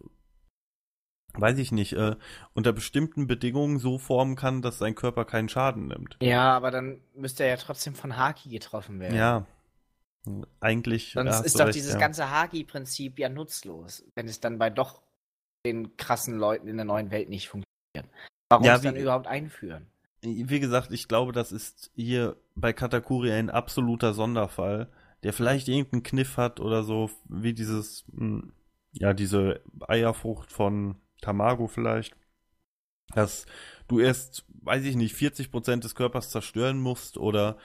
[1.33, 2.15] weiß ich nicht, äh,
[2.53, 6.17] unter bestimmten Bedingungen so formen kann, dass sein Körper keinen Schaden nimmt.
[6.19, 9.15] Ja, aber dann müsste er ja trotzdem von Haki getroffen werden.
[9.15, 9.45] Ja.
[10.59, 11.13] Eigentlich.
[11.13, 11.99] Sonst ist doch recht, dieses ja.
[11.99, 15.01] ganze Haki-Prinzip ja nutzlos, wenn es dann bei doch
[15.65, 18.13] den krassen Leuten in der neuen Welt nicht funktioniert.
[18.49, 19.87] Warum ja, es dann überhaupt einführen?
[20.21, 24.89] Wie gesagt, ich glaube, das ist hier bei Katakuri ein absoluter Sonderfall,
[25.23, 28.51] der vielleicht irgendeinen Kniff hat oder so, wie dieses, hm,
[28.93, 32.15] ja, diese Eierfrucht von Tamago vielleicht,
[33.13, 33.45] dass
[33.87, 37.57] du erst, weiß ich nicht, 40% des Körpers zerstören musst oder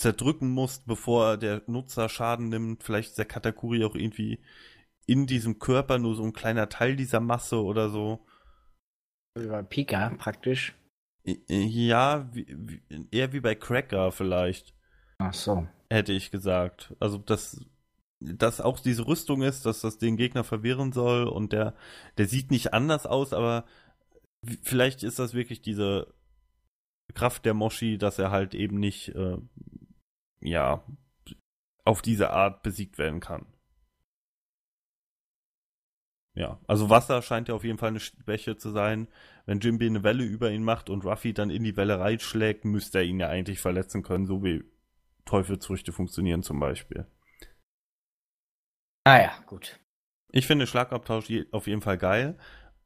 [0.00, 2.82] zerdrücken musst, bevor der Nutzer Schaden nimmt.
[2.82, 4.40] Vielleicht ist der Katakuri auch irgendwie
[5.06, 8.26] in diesem Körper nur so ein kleiner Teil dieser Masse oder so.
[9.36, 10.74] Über Pika praktisch.
[11.48, 14.74] Ja, wie, wie, eher wie bei Cracker vielleicht.
[15.18, 15.66] Ach so.
[15.90, 16.94] Hätte ich gesagt.
[16.98, 17.60] Also, dass,
[18.20, 21.74] dass auch diese Rüstung ist, dass das den Gegner verwirren soll und der,
[22.16, 23.64] der sieht nicht anders aus, aber
[24.62, 26.14] vielleicht ist das wirklich diese
[27.14, 29.36] Kraft der Moshi, dass er halt eben nicht, äh,
[30.40, 30.84] ja,
[31.84, 33.46] auf diese Art besiegt werden kann.
[36.34, 39.08] Ja, also Wasser scheint ja auf jeden Fall eine Schwäche zu sein.
[39.46, 42.98] Wenn Jimby eine Welle über ihn macht und Ruffy dann in die Welle reinschlägt, müsste
[42.98, 44.64] er ihn ja eigentlich verletzen können, so wie
[45.24, 47.06] Teufelsfrüchte funktionieren zum Beispiel.
[49.04, 49.80] Ah ja, gut.
[50.30, 52.38] Ich finde Schlagabtausch auf jeden Fall geil.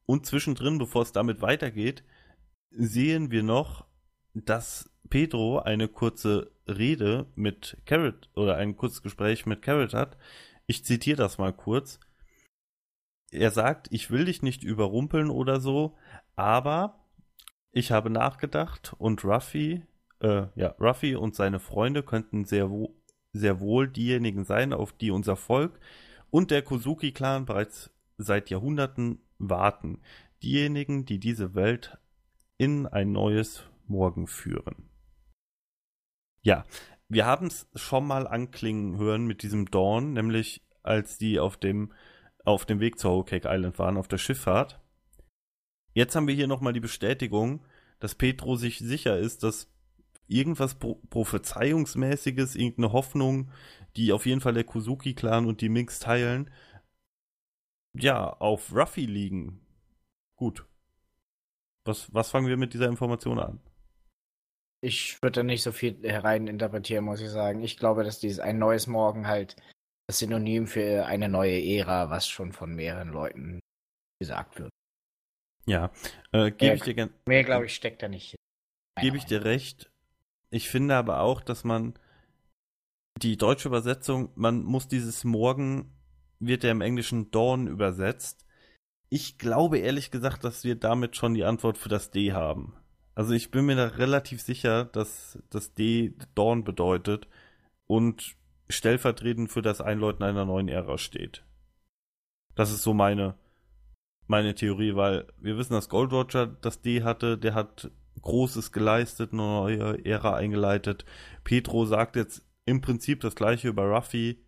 [0.07, 2.03] Und zwischendrin, bevor es damit weitergeht,
[2.71, 3.87] sehen wir noch,
[4.33, 10.17] dass Pedro eine kurze Rede mit Carrot oder ein kurzes Gespräch mit Carrot hat.
[10.67, 11.99] Ich zitiere das mal kurz
[13.35, 15.97] er sagt, ich will dich nicht überrumpeln oder so,
[16.37, 17.05] aber
[17.73, 19.83] ich habe nachgedacht und Ruffy,
[20.21, 22.95] äh, ja, Ruffy und seine Freunde könnten sehr, wo
[23.33, 25.81] sehr wohl diejenigen sein, auf die unser Volk
[26.31, 30.01] und der Kozuki-Clan bereits seit Jahrhunderten warten.
[30.43, 31.99] Diejenigen, die diese Welt
[32.57, 34.84] in ein neues Morgen führen.
[36.45, 36.65] Ja,
[37.09, 41.93] wir haben es schon mal anklingen hören mit diesem Dawn, nämlich als die auf dem
[42.45, 44.79] auf dem Weg zur Whole Cake Island waren, auf der Schifffahrt.
[45.95, 47.65] Jetzt haben wir hier nochmal die Bestätigung,
[47.99, 49.73] dass Petro sich sicher ist, dass
[50.27, 53.51] irgendwas Pro Prophezeiungsmäßiges, irgendeine Hoffnung,
[53.97, 56.51] die auf jeden Fall der Kuzuki-Clan und die Minx teilen,
[57.95, 59.61] ja, auf Ruffy liegen.
[60.37, 60.67] Gut.
[61.85, 63.61] Was, was fangen wir mit dieser Information an?
[64.85, 67.63] Ich würde da nicht so viel hereininterpretieren, muss ich sagen.
[67.63, 69.57] Ich glaube, dass dieses ein neues Morgen halt
[70.07, 73.61] das Synonym für eine neue Ära, was schon von mehreren Leuten
[74.21, 74.69] gesagt wird.
[75.65, 75.91] Ja,
[76.33, 77.13] äh, gebe ich dir gerne.
[77.27, 78.35] Mehr, glaube ich, steckt da nicht.
[79.01, 79.91] Gebe ich dir recht.
[80.51, 81.95] Ich finde aber auch, dass man
[83.23, 85.95] die deutsche Übersetzung, man muss dieses Morgen,
[86.41, 88.45] wird ja im Englischen Dawn übersetzt.
[89.09, 92.77] Ich glaube ehrlich gesagt, dass wir damit schon die Antwort für das D haben.
[93.15, 97.29] Also ich bin mir da relativ sicher, dass das D Dawn bedeutet
[97.87, 98.37] und
[98.69, 101.45] stellvertretend für das Einläuten einer neuen Ära steht.
[102.55, 103.37] Das ist so meine,
[104.27, 107.91] meine Theorie, weil wir wissen, dass Gold Roger das D hatte, der hat
[108.23, 111.05] Großes geleistet, eine neue Ära eingeleitet.
[111.43, 114.39] Petro sagt jetzt im Prinzip das gleiche über Ruffy.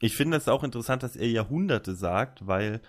[0.00, 2.82] Ich finde es auch interessant, dass er Jahrhunderte sagt, weil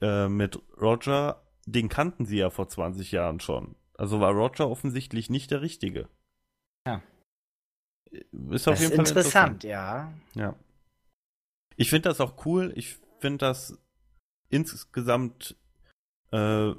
[0.00, 3.74] äh, mit Roger, den kannten sie ja vor 20 Jahren schon.
[4.00, 6.08] Also war Roger offensichtlich nicht der Richtige.
[6.86, 7.02] Ja.
[8.50, 10.12] Ist auf das jeden ist Fall interessant, interessant, ja.
[10.34, 10.56] Ja.
[11.76, 12.72] Ich finde das auch cool.
[12.76, 13.78] Ich finde das
[14.48, 15.54] insgesamt
[16.30, 16.72] äh,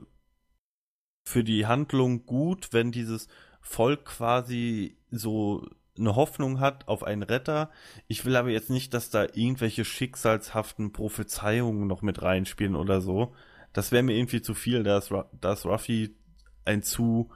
[1.29, 3.27] für die Handlung gut, wenn dieses
[3.61, 7.69] Volk quasi so eine Hoffnung hat auf einen Retter.
[8.07, 13.35] Ich will aber jetzt nicht, dass da irgendwelche schicksalshaften Prophezeiungen noch mit reinspielen oder so.
[13.73, 14.81] Das wäre mir irgendwie zu viel.
[14.81, 16.15] Da ist, da ist Ruffy
[16.65, 17.31] ein zu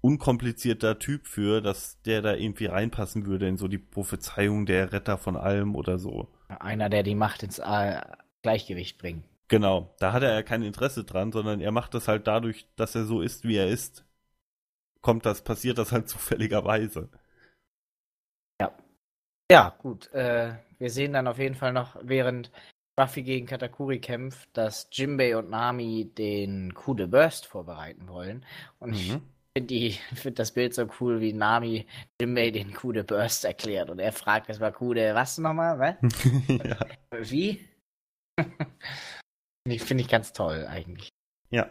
[0.00, 5.16] unkomplizierter Typ für, dass der da irgendwie reinpassen würde in so die Prophezeiung der Retter
[5.16, 6.28] von allem oder so.
[6.48, 8.00] Einer, der die Macht ins äh,
[8.42, 9.24] Gleichgewicht bringt.
[9.48, 12.94] Genau, da hat er ja kein Interesse dran, sondern er macht das halt dadurch, dass
[12.94, 14.04] er so ist, wie er ist.
[15.00, 17.08] Kommt das, passiert das halt zufälligerweise.
[18.60, 18.72] Ja.
[19.50, 20.12] Ja, gut.
[20.12, 22.50] Äh, wir sehen dann auf jeden Fall noch, während
[22.98, 28.44] Ruffy gegen Katakuri kämpft, dass Jimbei und Nami den Coup de Burst vorbereiten wollen.
[28.78, 29.22] Und mhm.
[29.68, 31.86] ich finde find das Bild so cool, wie Nami
[32.20, 33.90] Jimbei den Coup de Burst erklärt.
[33.90, 35.78] Und er fragt, war Coup de was nochmal?
[35.78, 35.96] Was?
[36.48, 36.78] ja.
[37.20, 37.68] Wie?
[39.78, 41.08] Finde ich, ganz toll eigentlich.
[41.50, 41.70] Ja.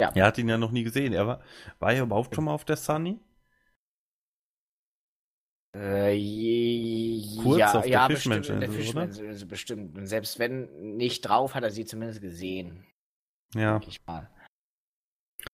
[0.00, 0.10] ja.
[0.14, 1.12] Er hat ihn ja noch nie gesehen.
[1.12, 1.42] Er war,
[1.78, 3.20] war er überhaupt schon mal auf der Sunny?
[5.74, 9.98] Äh, Kurz ja, auf ja, der Fischmensch, der Fischmensch also bestimmt.
[9.98, 12.86] Und selbst wenn nicht drauf, hat er sie zumindest gesehen.
[13.54, 13.80] Ja.
[13.86, 14.30] Ich mal.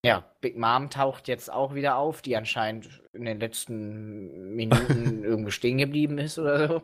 [0.04, 5.50] Ja, Big Mom taucht jetzt auch wieder auf, die anscheinend in den letzten Minuten irgendwo
[5.50, 6.82] stehen geblieben ist oder so.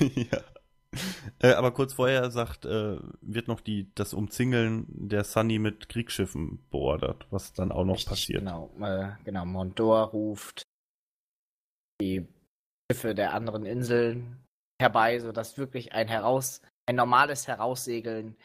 [0.14, 0.38] ja.
[1.40, 6.64] Äh, aber kurz vorher sagt, äh, wird noch die, das Umzingeln der Sunny mit Kriegsschiffen
[6.70, 8.38] beordert, was dann auch noch Richtig, passiert.
[8.40, 9.44] Genau, äh, genau.
[9.44, 10.62] Mondor ruft
[12.00, 12.26] die
[12.90, 14.44] Schiffe der anderen Inseln
[14.80, 18.36] herbei, sodass wirklich ein heraus, ein normales Heraussegeln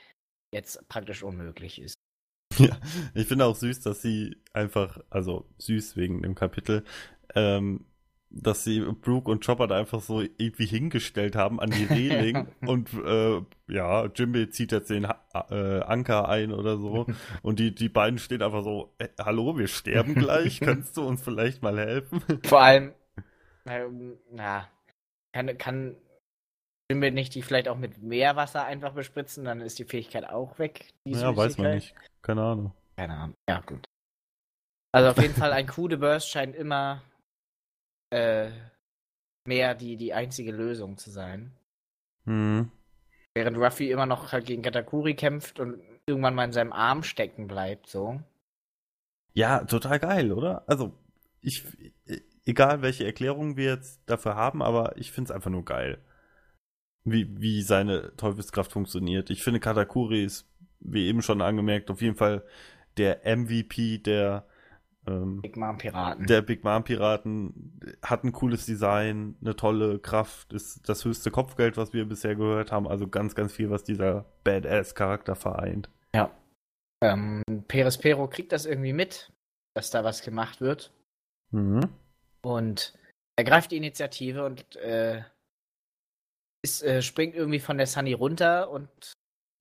[0.54, 1.96] jetzt praktisch unmöglich ist.
[2.58, 2.78] Ja,
[3.16, 6.84] ich finde auch süß, dass sie einfach, also süß wegen dem Kapitel,
[7.34, 7.86] ähm,
[8.30, 12.90] dass sie Brooke und Chopper da einfach so irgendwie hingestellt haben an die Reling und
[12.94, 17.08] äh, ja, Jimmy zieht jetzt den äh, Anker ein oder so
[17.42, 21.22] und die, die beiden stehen einfach so, äh, hallo, wir sterben gleich, kannst du uns
[21.22, 22.22] vielleicht mal helfen?
[22.44, 22.94] Vor allem,
[23.66, 24.68] na,
[25.34, 25.96] kann, kann
[26.92, 30.94] Jimmy nicht die vielleicht auch mit Meerwasser einfach bespritzen, dann ist die Fähigkeit auch weg.
[31.06, 32.74] ja, weiß man nicht, keine Ahnung.
[32.98, 33.86] Keine Ahnung, ja gut.
[34.94, 37.02] Also auf jeden Fall ein Coup Burst scheint immer
[38.14, 38.52] äh,
[39.48, 41.54] mehr die, die einzige Lösung zu sein.
[42.26, 42.72] Mhm.
[43.34, 47.48] Während Ruffy immer noch halt gegen Katakuri kämpft und irgendwann mal in seinem Arm stecken
[47.48, 48.22] bleibt, so.
[49.34, 50.68] Ja, total geil, oder?
[50.68, 50.94] Also,
[51.40, 51.66] ich,
[52.46, 56.00] egal welche Erklärung wir jetzt dafür haben, aber ich finde es einfach nur geil.
[57.04, 59.32] Wie, wie seine Teufelskraft funktioniert.
[59.32, 60.48] Ich finde, Katakuri ist,
[60.80, 62.44] wie eben schon angemerkt, auf jeden Fall
[62.98, 64.46] der MVP der
[65.08, 66.28] ähm, Big Mom Piraten.
[66.28, 71.78] Der Big Mom Piraten hat ein cooles Design, eine tolle Kraft, ist das höchste Kopfgeld,
[71.78, 72.88] was wir bisher gehört haben.
[72.88, 75.90] Also ganz, ganz viel, was dieser Badass-Charakter vereint.
[76.14, 76.32] Ja.
[77.04, 79.32] Ähm, Peres Pero kriegt das irgendwie mit,
[79.74, 80.94] dass da was gemacht wird.
[81.50, 81.90] Mhm.
[82.44, 82.94] Und
[83.38, 85.24] ergreift die Initiative und äh,
[86.64, 88.90] ist, äh, springt irgendwie von der Sunny runter und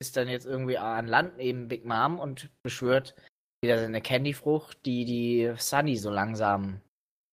[0.01, 3.14] ist dann jetzt irgendwie an Land neben Big Mom und beschwört
[3.62, 6.81] wieder seine Candyfrucht, die die Sunny so langsam,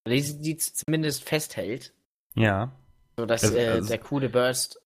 [0.07, 1.93] die, die zumindest festhält.
[2.35, 2.75] Ja.
[3.17, 4.81] So dass also, äh, also, der coole Burst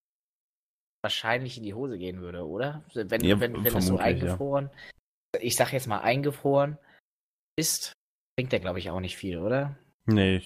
[1.04, 2.84] wahrscheinlich in die Hose gehen würde, oder?
[2.94, 4.70] Wenn, ja, wenn, wenn das so eingefroren,
[5.36, 5.42] ja.
[5.42, 6.78] ich sag jetzt mal eingefroren
[7.58, 7.94] ist,
[8.38, 9.78] bringt der glaube ich auch nicht viel, oder?
[10.06, 10.42] Nee.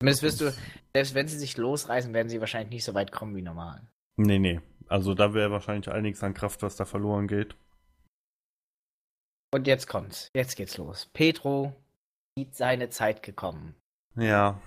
[0.00, 0.52] Zumindest wirst du,
[0.94, 3.86] selbst wenn sie sich losreißen, werden sie wahrscheinlich nicht so weit kommen wie normal.
[4.16, 4.60] Nee, nee.
[4.88, 7.56] Also da wäre wahrscheinlich einiges an Kraft, was da verloren geht.
[9.54, 10.28] Und jetzt kommt's.
[10.34, 11.08] Jetzt geht's los.
[11.12, 11.74] Petro
[12.36, 13.74] sieht seine Zeit gekommen.
[14.16, 14.60] Ja.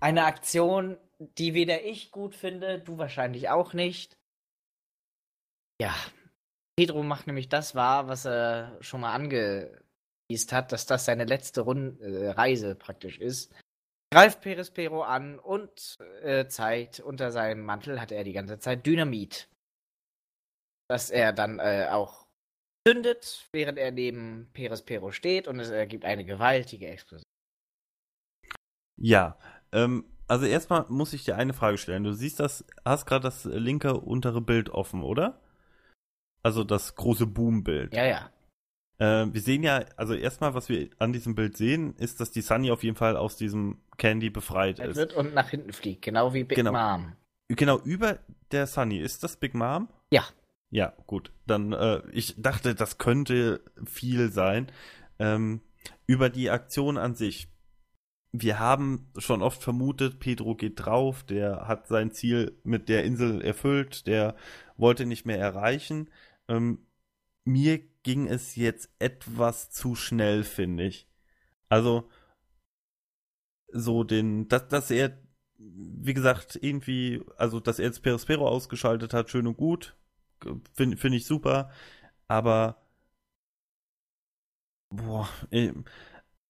[0.00, 4.16] Eine Aktion, die weder ich gut finde, du wahrscheinlich auch nicht.
[5.80, 5.94] Ja.
[6.76, 9.12] Pedro macht nämlich das wahr, was er schon mal
[10.28, 13.52] angewiesen hat, dass das seine letzte Rund äh, Reise praktisch ist.
[14.12, 18.86] Greift Peres Pero an und äh, zeigt, unter seinem Mantel hat er die ganze Zeit
[18.86, 19.48] Dynamit.
[20.88, 22.26] Das er dann äh, auch
[22.86, 27.22] zündet, während er neben Peres Pero steht und es ergibt eine gewaltige Explosion.
[28.96, 29.38] Ja,
[29.72, 32.04] ähm, also erstmal muss ich dir eine Frage stellen.
[32.04, 35.38] Du siehst das, hast gerade das linke untere Bild offen, oder?
[36.42, 37.94] Also das große Boom-Bild.
[37.94, 38.32] Ja, ja.
[38.98, 42.40] Äh, wir sehen ja, also erstmal, was wir an diesem Bild sehen, ist, dass die
[42.40, 44.96] Sunny auf jeden Fall aus diesem Candy befreit Er ist.
[44.96, 46.72] wird und nach hinten fliegt, genau wie Big Genau.
[46.72, 47.12] Mom.
[47.48, 48.18] Genau, über
[48.50, 48.98] der Sunny.
[48.98, 49.88] Ist das Big Mom?
[50.10, 50.24] Ja.
[50.70, 51.32] Ja, gut.
[51.46, 54.70] Dann, äh, ich dachte, das könnte viel sein.
[55.18, 55.62] Ähm,
[56.06, 57.48] über die Aktion an sich.
[58.32, 63.40] Wir haben schon oft vermutet, Pedro geht drauf, der hat sein Ziel mit der Insel
[63.40, 64.36] erfüllt, der
[64.76, 66.10] wollte nicht mehr erreichen.
[66.46, 66.86] Ähm,
[67.46, 71.06] mir ging es jetzt etwas zu schnell, finde ich.
[71.68, 72.08] Also,
[73.70, 75.22] so den, dass, dass er,
[75.58, 79.94] wie gesagt, irgendwie, also, dass er jetzt Perispero ausgeschaltet hat, schön und gut,
[80.72, 81.70] finde find ich super,
[82.28, 82.80] aber,
[84.88, 85.28] boah,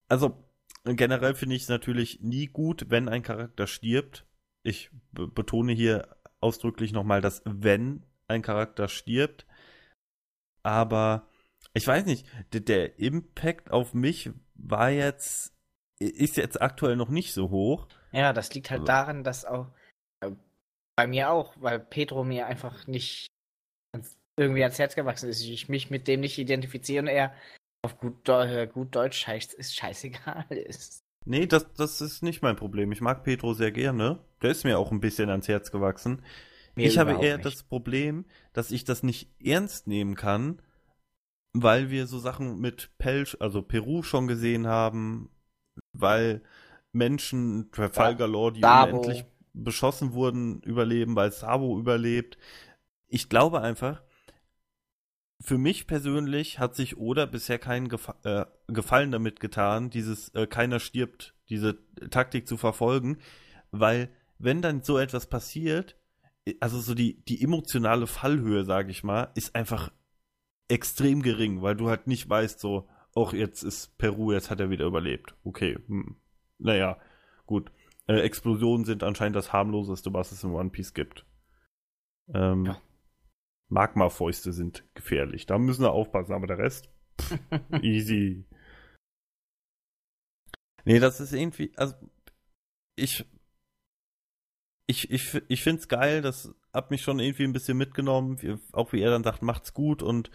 [0.09, 0.45] also,
[0.85, 4.27] generell finde ich es natürlich nie gut, wenn ein Charakter stirbt.
[4.63, 9.45] Ich be betone hier ausdrücklich nochmal das wenn ein Charakter stirbt.
[10.63, 11.28] Aber
[11.79, 15.53] ich weiß nicht, der, der Impact auf mich war jetzt,
[15.99, 17.89] ist jetzt aktuell noch nicht so hoch.
[18.13, 19.69] Ja, das liegt halt Also- daran, dass auch
[20.21, 20.31] äh,
[20.97, 23.29] bei mir auch, weil Pedro mir einfach nicht
[23.95, 25.43] ans- irgendwie ans Herz gewachsen ist.
[25.43, 27.33] Ich mich mit dem nicht identifiziere und er
[27.85, 31.01] auf gut, äh, gut Deutsch heißt, ist scheißegal ist.
[31.25, 32.91] Nee, das, das ist nicht mein Problem.
[32.93, 34.19] Ich mag Pedro sehr gerne.
[34.43, 36.23] Der ist mir auch ein bisschen ans Herz gewachsen.
[36.75, 37.45] Mir ich habe eher nicht.
[37.47, 40.63] das Problem, dass ich das nicht ernst nehmen kann,
[41.63, 45.31] weil wir so Sachen mit Pelsch, also Peru schon gesehen haben,
[45.93, 46.43] weil
[46.93, 48.99] Menschen, Trafalgar Law, die Sabo.
[48.99, 52.39] unendlich beschossen wurden, überleben, weil Sabo überlebt.
[53.09, 54.03] Ich glaube einfach,
[55.41, 60.47] für mich persönlich hat sich Oda bisher keinen Gefa äh, Gefallen damit getan, dieses äh,
[60.47, 61.79] keiner stirbt, diese
[62.11, 63.19] Taktik zu verfolgen,
[63.71, 65.97] weil wenn dann so etwas passiert,
[66.61, 69.91] also so die, die emotionale Fallhöhe, sage ich mal, ist einfach
[70.69, 74.71] extrem gering, weil du halt nicht weißt, so, auch jetzt ist Peru, jetzt hat er
[74.71, 75.35] wieder überlebt.
[75.45, 76.17] Okay, hm.
[76.59, 76.99] naja,
[77.47, 77.73] gut.
[78.07, 81.27] Äh, Explosionen sind anscheinend das harmloseste, was es in One Piece gibt.
[82.33, 82.81] Ähm, Ja.
[83.71, 85.45] Magma-Fäuste sind gefährlich.
[85.45, 86.89] Da müssen wir aufpassen, aber der Rest,
[87.83, 88.47] easy.
[90.85, 91.95] Nee, das ist irgendwie, also
[92.97, 93.27] ich
[94.89, 98.93] ich, ich, ich finde es geil, das hat mich schon irgendwie ein bisschen mitgenommen, auch
[98.93, 100.31] wie er dann sagt, macht's gut und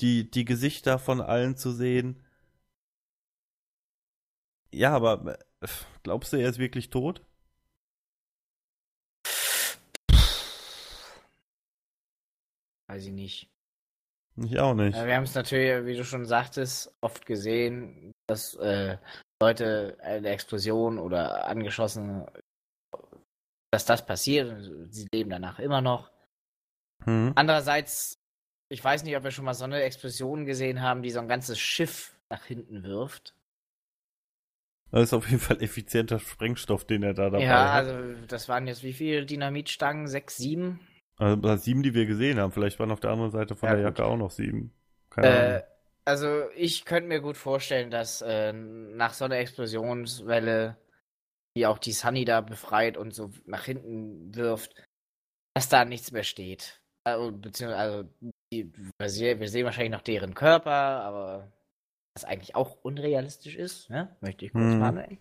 [0.00, 2.22] die, die Gesichter von allen zu sehen.
[4.72, 5.68] Ja, aber äh,
[6.02, 7.24] glaubst du, er ist wirklich tot?
[12.88, 13.50] Weiß ich nicht.
[14.36, 14.94] Ich auch nicht.
[14.94, 18.96] Wir haben es natürlich, wie du schon sagtest, oft gesehen, dass äh,
[19.40, 22.26] Leute eine Explosion oder angeschossen,
[23.70, 24.92] dass das passiert.
[24.92, 26.10] Sie leben danach immer noch.
[27.04, 27.32] Hm.
[27.34, 28.19] Andererseits,
[28.70, 31.28] ich weiß nicht, ob wir schon mal so eine Explosion gesehen haben, die so ein
[31.28, 33.34] ganzes Schiff nach hinten wirft.
[34.92, 37.86] Das ist auf jeden Fall effizienter Sprengstoff, den er da dabei ja, hat.
[37.86, 40.06] also das waren jetzt wie viele Dynamitstangen?
[40.06, 40.80] Sechs, sieben?
[41.18, 42.50] Also sieben, die wir gesehen haben.
[42.52, 43.82] Vielleicht waren auf der anderen Seite von Ja, der gut.
[43.82, 44.72] Jacke auch noch sieben.
[45.10, 45.62] Keine Äh, Ahnung.
[46.04, 50.78] also ich könnte mir gut vorstellen, dass äh, nach so einer Explosionswelle,
[51.56, 54.74] die auch die Sunny da befreit und so nach hinten wirft,
[55.54, 56.80] dass da nichts mehr steht.
[57.04, 61.52] Also, beziehungsweise, also, wir, sehen, wahrscheinlich noch deren Körper, aber
[62.14, 64.16] was eigentlich auch unrealistisch ist, ne?
[64.20, 64.78] möchte ich kurz Hm.
[64.78, 65.18] mal anmerken.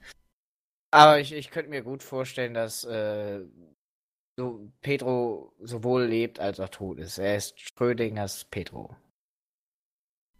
[0.91, 3.45] Aber ich, ich könnte mir gut vorstellen, dass äh,
[4.37, 7.19] so Pedro sowohl lebt als auch tot ist.
[7.19, 8.95] Er ist Schrödingers Pedro.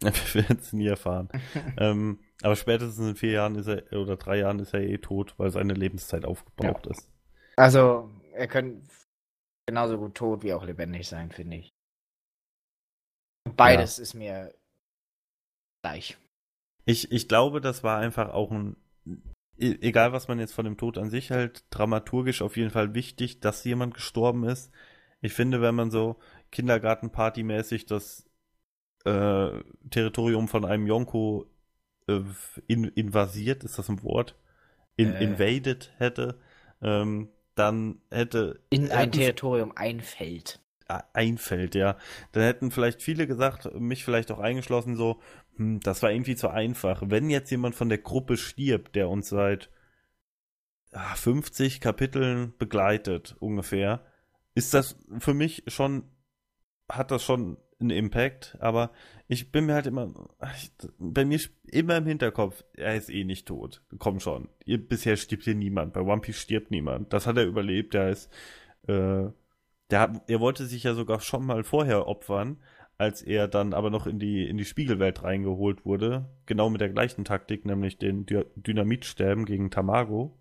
[0.00, 1.28] Wir werden es nie erfahren.
[1.78, 5.34] ähm, aber spätestens in vier Jahren ist er, oder drei Jahren ist er eh tot,
[5.36, 7.08] weil seine Lebenszeit aufgebraucht ist.
[7.56, 8.80] Also, er könnte
[9.66, 11.70] genauso gut tot wie auch lebendig sein, finde ich.
[13.44, 14.54] Beides ist mir
[15.82, 16.18] gleich.
[16.84, 18.76] Ich, ich glaube, das war einfach auch ein.
[19.58, 22.94] e egal was man jetzt von dem Tod an sich hält, dramaturgisch auf jeden Fall
[22.94, 24.70] wichtig, dass jemand gestorben ist.
[25.20, 26.16] Ich finde, wenn man so
[26.52, 28.26] Kindergartenparty-mäßig das
[29.04, 29.50] äh,
[29.90, 31.46] Territorium von einem Yonko
[32.08, 32.20] äh,
[32.66, 34.36] in, invasiert, ist das ein Wort?
[34.96, 35.22] In, äh.
[35.22, 36.38] Invaded hätte,
[36.82, 38.60] ähm, dann hätte.
[38.70, 40.60] In ein Territorium einfällt.
[41.12, 41.96] Einfällt, ja.
[42.32, 45.20] Dann hätten vielleicht viele gesagt, mich vielleicht auch eingeschlossen, so,
[45.56, 47.02] hm, das war irgendwie zu einfach.
[47.06, 49.70] Wenn jetzt jemand von der Gruppe stirbt, der uns seit
[50.92, 54.04] 50 ah, Kapiteln begleitet, ungefähr,
[54.54, 56.04] ist das für mich schon,
[56.88, 58.90] hat das schon einen Impact, aber
[59.28, 60.12] ich bin mir halt immer,
[60.98, 63.82] bei mir immer im Hinterkopf, er ist eh nicht tot.
[63.98, 64.48] Komm schon.
[64.64, 65.92] Ihr, bisher stirbt hier niemand.
[65.92, 67.12] Bei One Piece stirbt niemand.
[67.12, 67.94] Das hat er überlebt.
[67.94, 68.28] Der ist,
[68.88, 69.28] äh,
[69.90, 72.62] der hat, er wollte sich ja sogar schon mal vorher opfern,
[72.98, 76.28] als er dann aber noch in die, in die Spiegelwelt reingeholt wurde.
[76.46, 80.38] Genau mit der gleichen Taktik, nämlich den Dy Dynamitstäben gegen Tamago.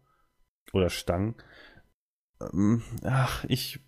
[0.74, 1.42] Oder Stang.
[2.42, 3.80] Ähm, ach, ich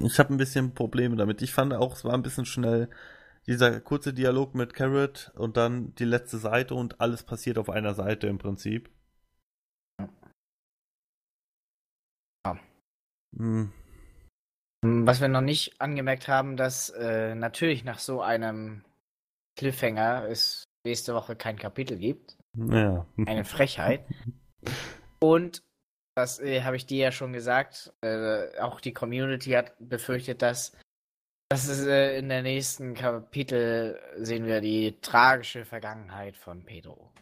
[0.00, 1.42] ich habe ein bisschen Probleme damit.
[1.42, 2.88] Ich fand auch, es war ein bisschen schnell
[3.46, 7.94] dieser kurze Dialog mit Carrot und dann die letzte Seite und alles passiert auf einer
[7.94, 8.90] Seite im Prinzip.
[12.44, 12.58] Ja.
[13.36, 13.72] Hm.
[14.84, 18.84] Was wir noch nicht angemerkt haben, dass äh, natürlich nach so einem
[19.56, 22.36] Cliffhanger es nächste Woche kein Kapitel gibt.
[22.56, 23.06] Ja.
[23.26, 24.04] Eine Frechheit.
[25.20, 25.62] Und
[26.16, 27.92] das äh, habe ich dir ja schon gesagt.
[28.02, 30.76] Äh, auch die Community hat befürchtet, dass,
[31.48, 37.12] dass es, äh, in der nächsten Kapitel sehen wir die tragische Vergangenheit von Pedro.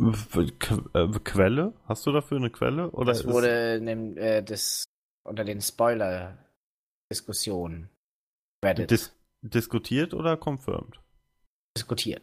[0.00, 1.74] Äh, Quelle?
[1.86, 2.90] Hast du dafür eine Quelle?
[2.90, 4.84] Oder das wurde dem, äh, des,
[5.26, 7.90] unter den Spoiler-Diskussionen
[8.62, 11.00] Dis diskutiert oder confirmed?
[11.76, 12.22] Diskutiert.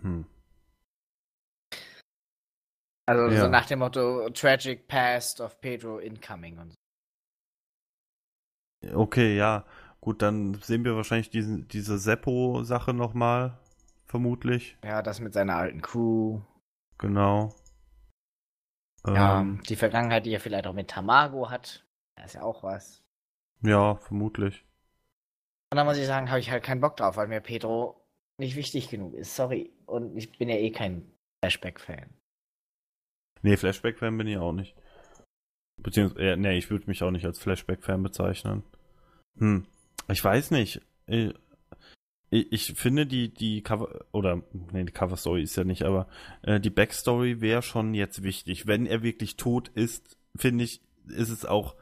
[0.00, 0.26] Hm.
[3.06, 3.42] Also ja.
[3.42, 6.76] so nach dem Motto Tragic Past of Pedro Incoming und so.
[8.94, 9.64] Okay, ja.
[10.00, 13.58] Gut, dann sehen wir wahrscheinlich diesen, diese Seppo-Sache nochmal,
[14.06, 14.78] vermutlich.
[14.84, 16.40] Ja, das mit seiner alten Crew.
[16.98, 17.54] Genau.
[19.06, 21.84] Ja, ähm, die Vergangenheit, die er vielleicht auch mit Tamago hat.
[22.18, 23.04] Da ist ja auch was.
[23.62, 24.64] Ja, vermutlich.
[25.70, 28.04] Und dann muss ich sagen, habe ich halt keinen Bock drauf, weil mir Pedro
[28.38, 29.36] nicht wichtig genug ist.
[29.36, 29.70] Sorry.
[29.86, 32.10] Und ich bin ja eh kein Flashback-Fan.
[33.42, 34.74] Nee, Flashback-Fan bin ich auch nicht.
[35.76, 38.64] Beziehungsweise, äh, nee, ich würde mich auch nicht als Flashback-Fan bezeichnen.
[39.38, 39.66] Hm,
[40.08, 40.80] ich weiß nicht.
[41.06, 41.32] Ich,
[42.30, 46.08] ich, finde die, die Cover, oder, nee, die Cover-Story ist ja nicht, aber
[46.42, 48.66] äh, die Backstory wäre schon jetzt wichtig.
[48.66, 51.76] Wenn er wirklich tot ist, finde ich, ist es auch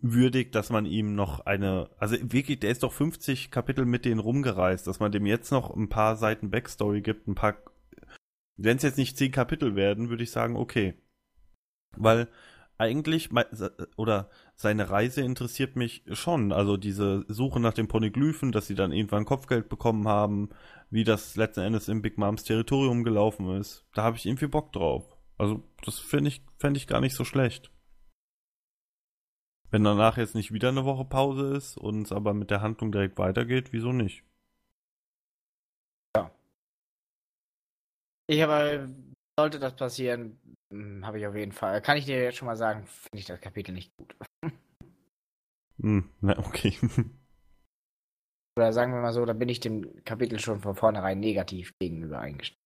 [0.00, 4.20] würdig, dass man ihm noch eine, also wirklich, der ist doch 50 Kapitel mit denen
[4.20, 7.56] rumgereist, dass man dem jetzt noch ein paar Seiten Backstory gibt, ein paar
[8.62, 10.94] wenn es jetzt nicht zehn Kapitel werden, würde ich sagen, okay.
[11.96, 12.28] Weil
[12.76, 13.30] eigentlich,
[13.96, 16.52] oder seine Reise interessiert mich schon.
[16.52, 20.50] Also diese Suche nach den Poneglyphen, dass sie dann irgendwann Kopfgeld bekommen haben,
[20.90, 23.86] wie das letzten Endes im Big Moms Territorium gelaufen ist.
[23.94, 25.16] Da habe ich irgendwie Bock drauf.
[25.38, 27.70] Also das finde ich, fände ich gar nicht so schlecht.
[29.70, 32.92] Wenn danach jetzt nicht wieder eine Woche Pause ist und es aber mit der Handlung
[32.92, 34.24] direkt weitergeht, wieso nicht?
[38.30, 38.88] Ich aber,
[39.36, 40.38] sollte das passieren,
[40.72, 41.82] hm, habe ich auf jeden Fall.
[41.82, 44.14] Kann ich dir jetzt schon mal sagen, finde ich das Kapitel nicht gut.
[45.82, 46.76] Hm, na, okay.
[48.58, 52.18] Oder sagen wir mal so, da bin ich dem Kapitel schon von vornherein negativ gegenüber
[52.18, 52.60] eingestellt.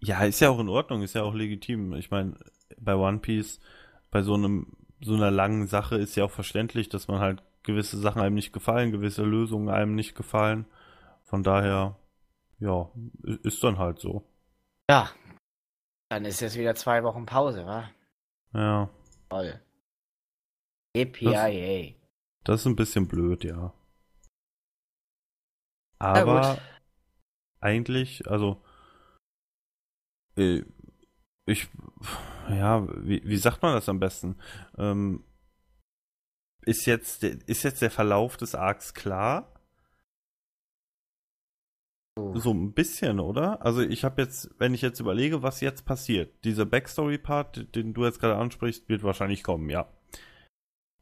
[0.00, 1.92] Ja, ist ja auch in Ordnung, ist ja auch legitim.
[1.92, 2.38] Ich meine,
[2.78, 3.60] bei One Piece,
[4.10, 7.98] bei so einem, so einer langen Sache ist ja auch verständlich, dass man halt gewisse
[7.98, 10.66] Sachen einem nicht gefallen, gewisse Lösungen einem nicht gefallen.
[11.24, 11.98] Von daher,
[12.58, 12.90] ja,
[13.42, 14.24] ist dann halt so.
[14.88, 15.10] Ja.
[16.08, 17.90] Dann ist jetzt wieder zwei Wochen Pause, wa?
[18.52, 18.88] Ja.
[19.28, 19.60] Toll.
[20.94, 21.48] EPIA.
[21.48, 21.94] Das,
[22.44, 23.74] das ist ein bisschen blöd, ja.
[25.98, 26.58] Aber
[27.60, 28.62] eigentlich, also
[30.36, 30.62] äh,
[31.46, 31.68] ich,
[32.50, 34.36] ja, wie, wie sagt man das am besten?
[34.78, 35.24] Ähm,
[36.62, 39.52] ist jetzt, ist jetzt der Verlauf des Arcs klar?
[42.34, 43.64] So ein bisschen, oder?
[43.64, 48.04] Also ich habe jetzt, wenn ich jetzt überlege, was jetzt passiert, dieser Backstory-Part, den du
[48.04, 49.86] jetzt gerade ansprichst, wird wahrscheinlich kommen, ja.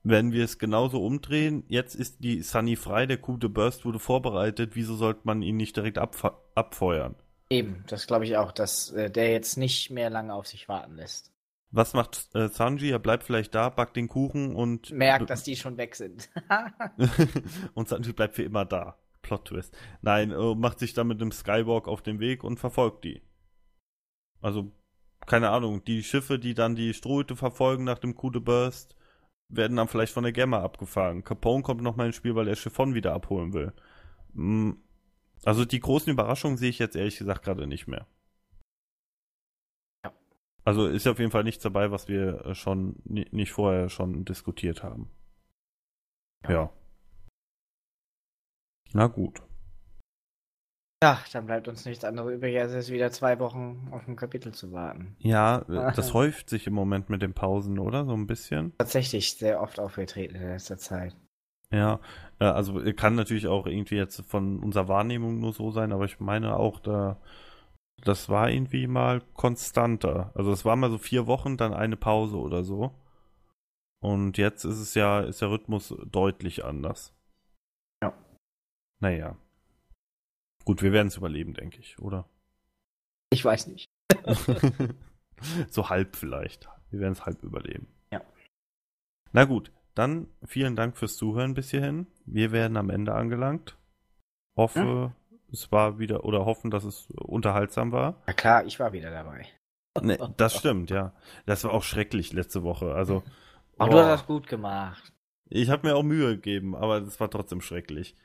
[0.02, 4.00] Wenn wir es genauso umdrehen, jetzt ist die Sunny frei, der Coup de Burst wurde
[4.00, 6.24] vorbereitet, wieso sollte man ihn nicht direkt abf
[6.54, 7.14] abfeuern?
[7.48, 10.96] Eben, das glaube ich auch, dass äh, der jetzt nicht mehr lange auf sich warten
[10.96, 11.33] lässt.
[11.74, 12.90] Was macht äh, Sanji?
[12.90, 14.92] Er bleibt vielleicht da, backt den Kuchen und.
[14.92, 16.30] Merkt, dass die schon weg sind.
[17.74, 18.96] und Sanji bleibt für immer da.
[19.22, 19.76] Plot-Twist.
[20.00, 23.22] Nein, äh, macht sich dann mit dem Skywalk auf den Weg und verfolgt die.
[24.40, 24.70] Also,
[25.26, 28.94] keine Ahnung, die Schiffe, die dann die Strohhüte verfolgen nach dem Coup de Burst,
[29.48, 31.24] werden dann vielleicht von der Gemma abgefahren.
[31.24, 33.72] Capone kommt nochmal ins Spiel, weil er Chiffon wieder abholen will.
[34.34, 34.72] Mm,
[35.42, 38.06] also die großen Überraschungen sehe ich jetzt ehrlich gesagt gerade nicht mehr.
[40.64, 44.82] Also ist auf jeden Fall nichts dabei, was wir äh, schon nicht vorher schon diskutiert
[44.82, 45.10] haben.
[46.48, 46.70] Ja.
[48.92, 49.42] Na gut.
[51.02, 54.52] Ja, dann bleibt uns nichts anderes übrig, als jetzt wieder zwei Wochen auf ein Kapitel
[54.54, 55.16] zu warten.
[55.18, 58.06] Ja, äh, das häuft sich im Moment mit den Pausen, oder?
[58.06, 58.72] So ein bisschen.
[58.78, 61.14] Tatsächlich sehr oft aufgetreten in letzter Zeit.
[61.70, 62.00] Ja,
[62.38, 66.20] äh, also kann natürlich auch irgendwie jetzt von unserer Wahrnehmung nur so sein, aber ich
[66.20, 67.18] meine auch, da
[68.02, 70.32] das war irgendwie mal konstanter.
[70.34, 72.94] Also es war mal so vier Wochen, dann eine Pause oder so.
[74.00, 77.14] Und jetzt ist es ja, ist der Rhythmus deutlich anders.
[78.02, 78.12] Ja.
[79.00, 79.36] Naja.
[80.64, 82.28] Gut, wir werden es überleben, denke ich, oder?
[83.30, 83.86] Ich weiß nicht.
[85.70, 86.68] so halb vielleicht.
[86.90, 87.88] Wir werden es halb überleben.
[88.10, 88.22] Ja.
[89.32, 92.06] Na gut, dann vielen Dank fürs Zuhören bis hierhin.
[92.26, 93.78] Wir werden am Ende angelangt.
[94.56, 95.12] Hoffe, hm?
[95.54, 98.22] Es war wieder, oder hoffen, dass es unterhaltsam war.
[98.26, 99.46] Na klar, ich war wieder dabei.
[100.02, 101.14] Nee, das stimmt, ja.
[101.46, 102.94] Das war auch schrecklich letzte Woche.
[102.94, 103.22] Also.
[103.78, 105.12] Aber du hast das gut gemacht.
[105.48, 108.16] Ich habe mir auch Mühe gegeben, aber es war trotzdem schrecklich.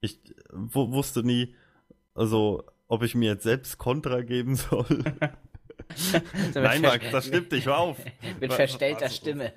[0.00, 0.20] Ich
[0.50, 1.54] wusste nie,
[2.14, 4.86] also, ob ich mir jetzt selbst Kontra geben soll.
[5.96, 6.20] so
[6.60, 7.98] Nein, Max, das stimmt dich auf.
[8.40, 9.52] Mit verstellter was, Stimme.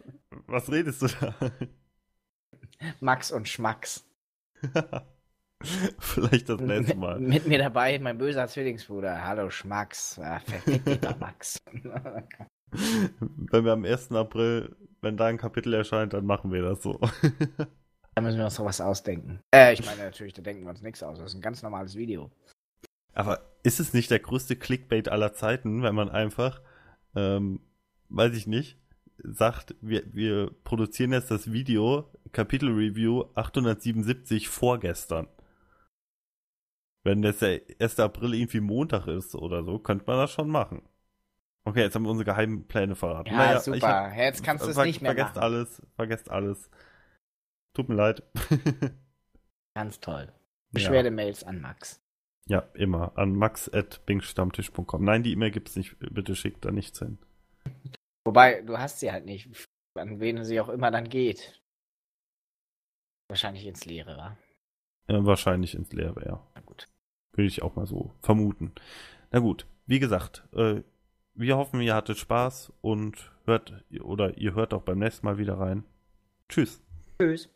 [0.47, 1.34] Was redest du da?
[2.99, 4.03] Max und Schmacks.
[5.99, 7.20] Vielleicht das nächste Mal.
[7.20, 9.24] Mit, mit, mir dabei mein böser Zwillingsbruder.
[9.26, 10.16] Hallo Schmacks.
[10.16, 11.58] Verfickter Max.
[12.72, 14.12] wenn wir am 1.
[14.12, 16.99] April, wenn da ein Kapitel erscheint, dann machen wir das so.
[18.18, 19.41] Da müssen wir uns doch was ausdenken.
[19.53, 21.18] Äh, ich meine natürlich, da denken wir uns nichts aus.
[21.20, 22.32] Das ist ein ganz normales Video.
[23.14, 26.62] Aber ist es nicht der größte Clickbait aller Zeiten, wenn man einfach,
[27.14, 27.60] ähm,
[28.08, 28.78] weiß ich nicht,
[29.18, 35.28] sagt, wir, wir produzieren jetzt das Video, Kapitel Review 877 vorgestern.
[37.06, 37.99] Wenn jetzt der 1.
[37.99, 40.82] April irgendwie Montag ist oder so, könnte man das schon machen.
[41.64, 43.30] Okay, jetzt haben wir unsere geheimen Pläne verraten.
[43.30, 44.12] Ja, naja, super.
[44.12, 45.43] Hab, jetzt kannst du es nicht mehr vergesst machen.
[45.43, 46.70] alles, vergesst alles.
[47.76, 48.24] Tut mir leid.
[49.76, 50.34] Ganz toll.
[50.72, 51.47] Beschwerdemails ja.
[51.47, 52.01] an Max.
[52.47, 53.16] Ja, immer.
[53.18, 55.03] An max.binkstammtisch.com.
[55.03, 55.97] Nein, die E-Mail gibt es nicht.
[55.99, 57.20] Bitte schickt da nichts hin.
[58.26, 59.49] Wobei, du hast sie halt nicht.
[59.95, 61.62] An wen sie auch immer dann geht.
[63.28, 64.38] Wahrscheinlich ins Leere, wa?
[65.08, 66.47] Ja, wahrscheinlich ins Leere, ja.
[66.56, 66.88] Na gut.
[67.36, 68.72] Würde ich auch mal so vermuten.
[69.32, 70.82] Na gut, wie gesagt, äh,
[71.34, 75.60] wir hoffen, ihr hattet Spaß und hört oder ihr hört auch beim nächsten Mal wieder
[75.60, 75.84] rein.
[76.48, 76.82] Tschüss.
[77.20, 77.50] Tschüss.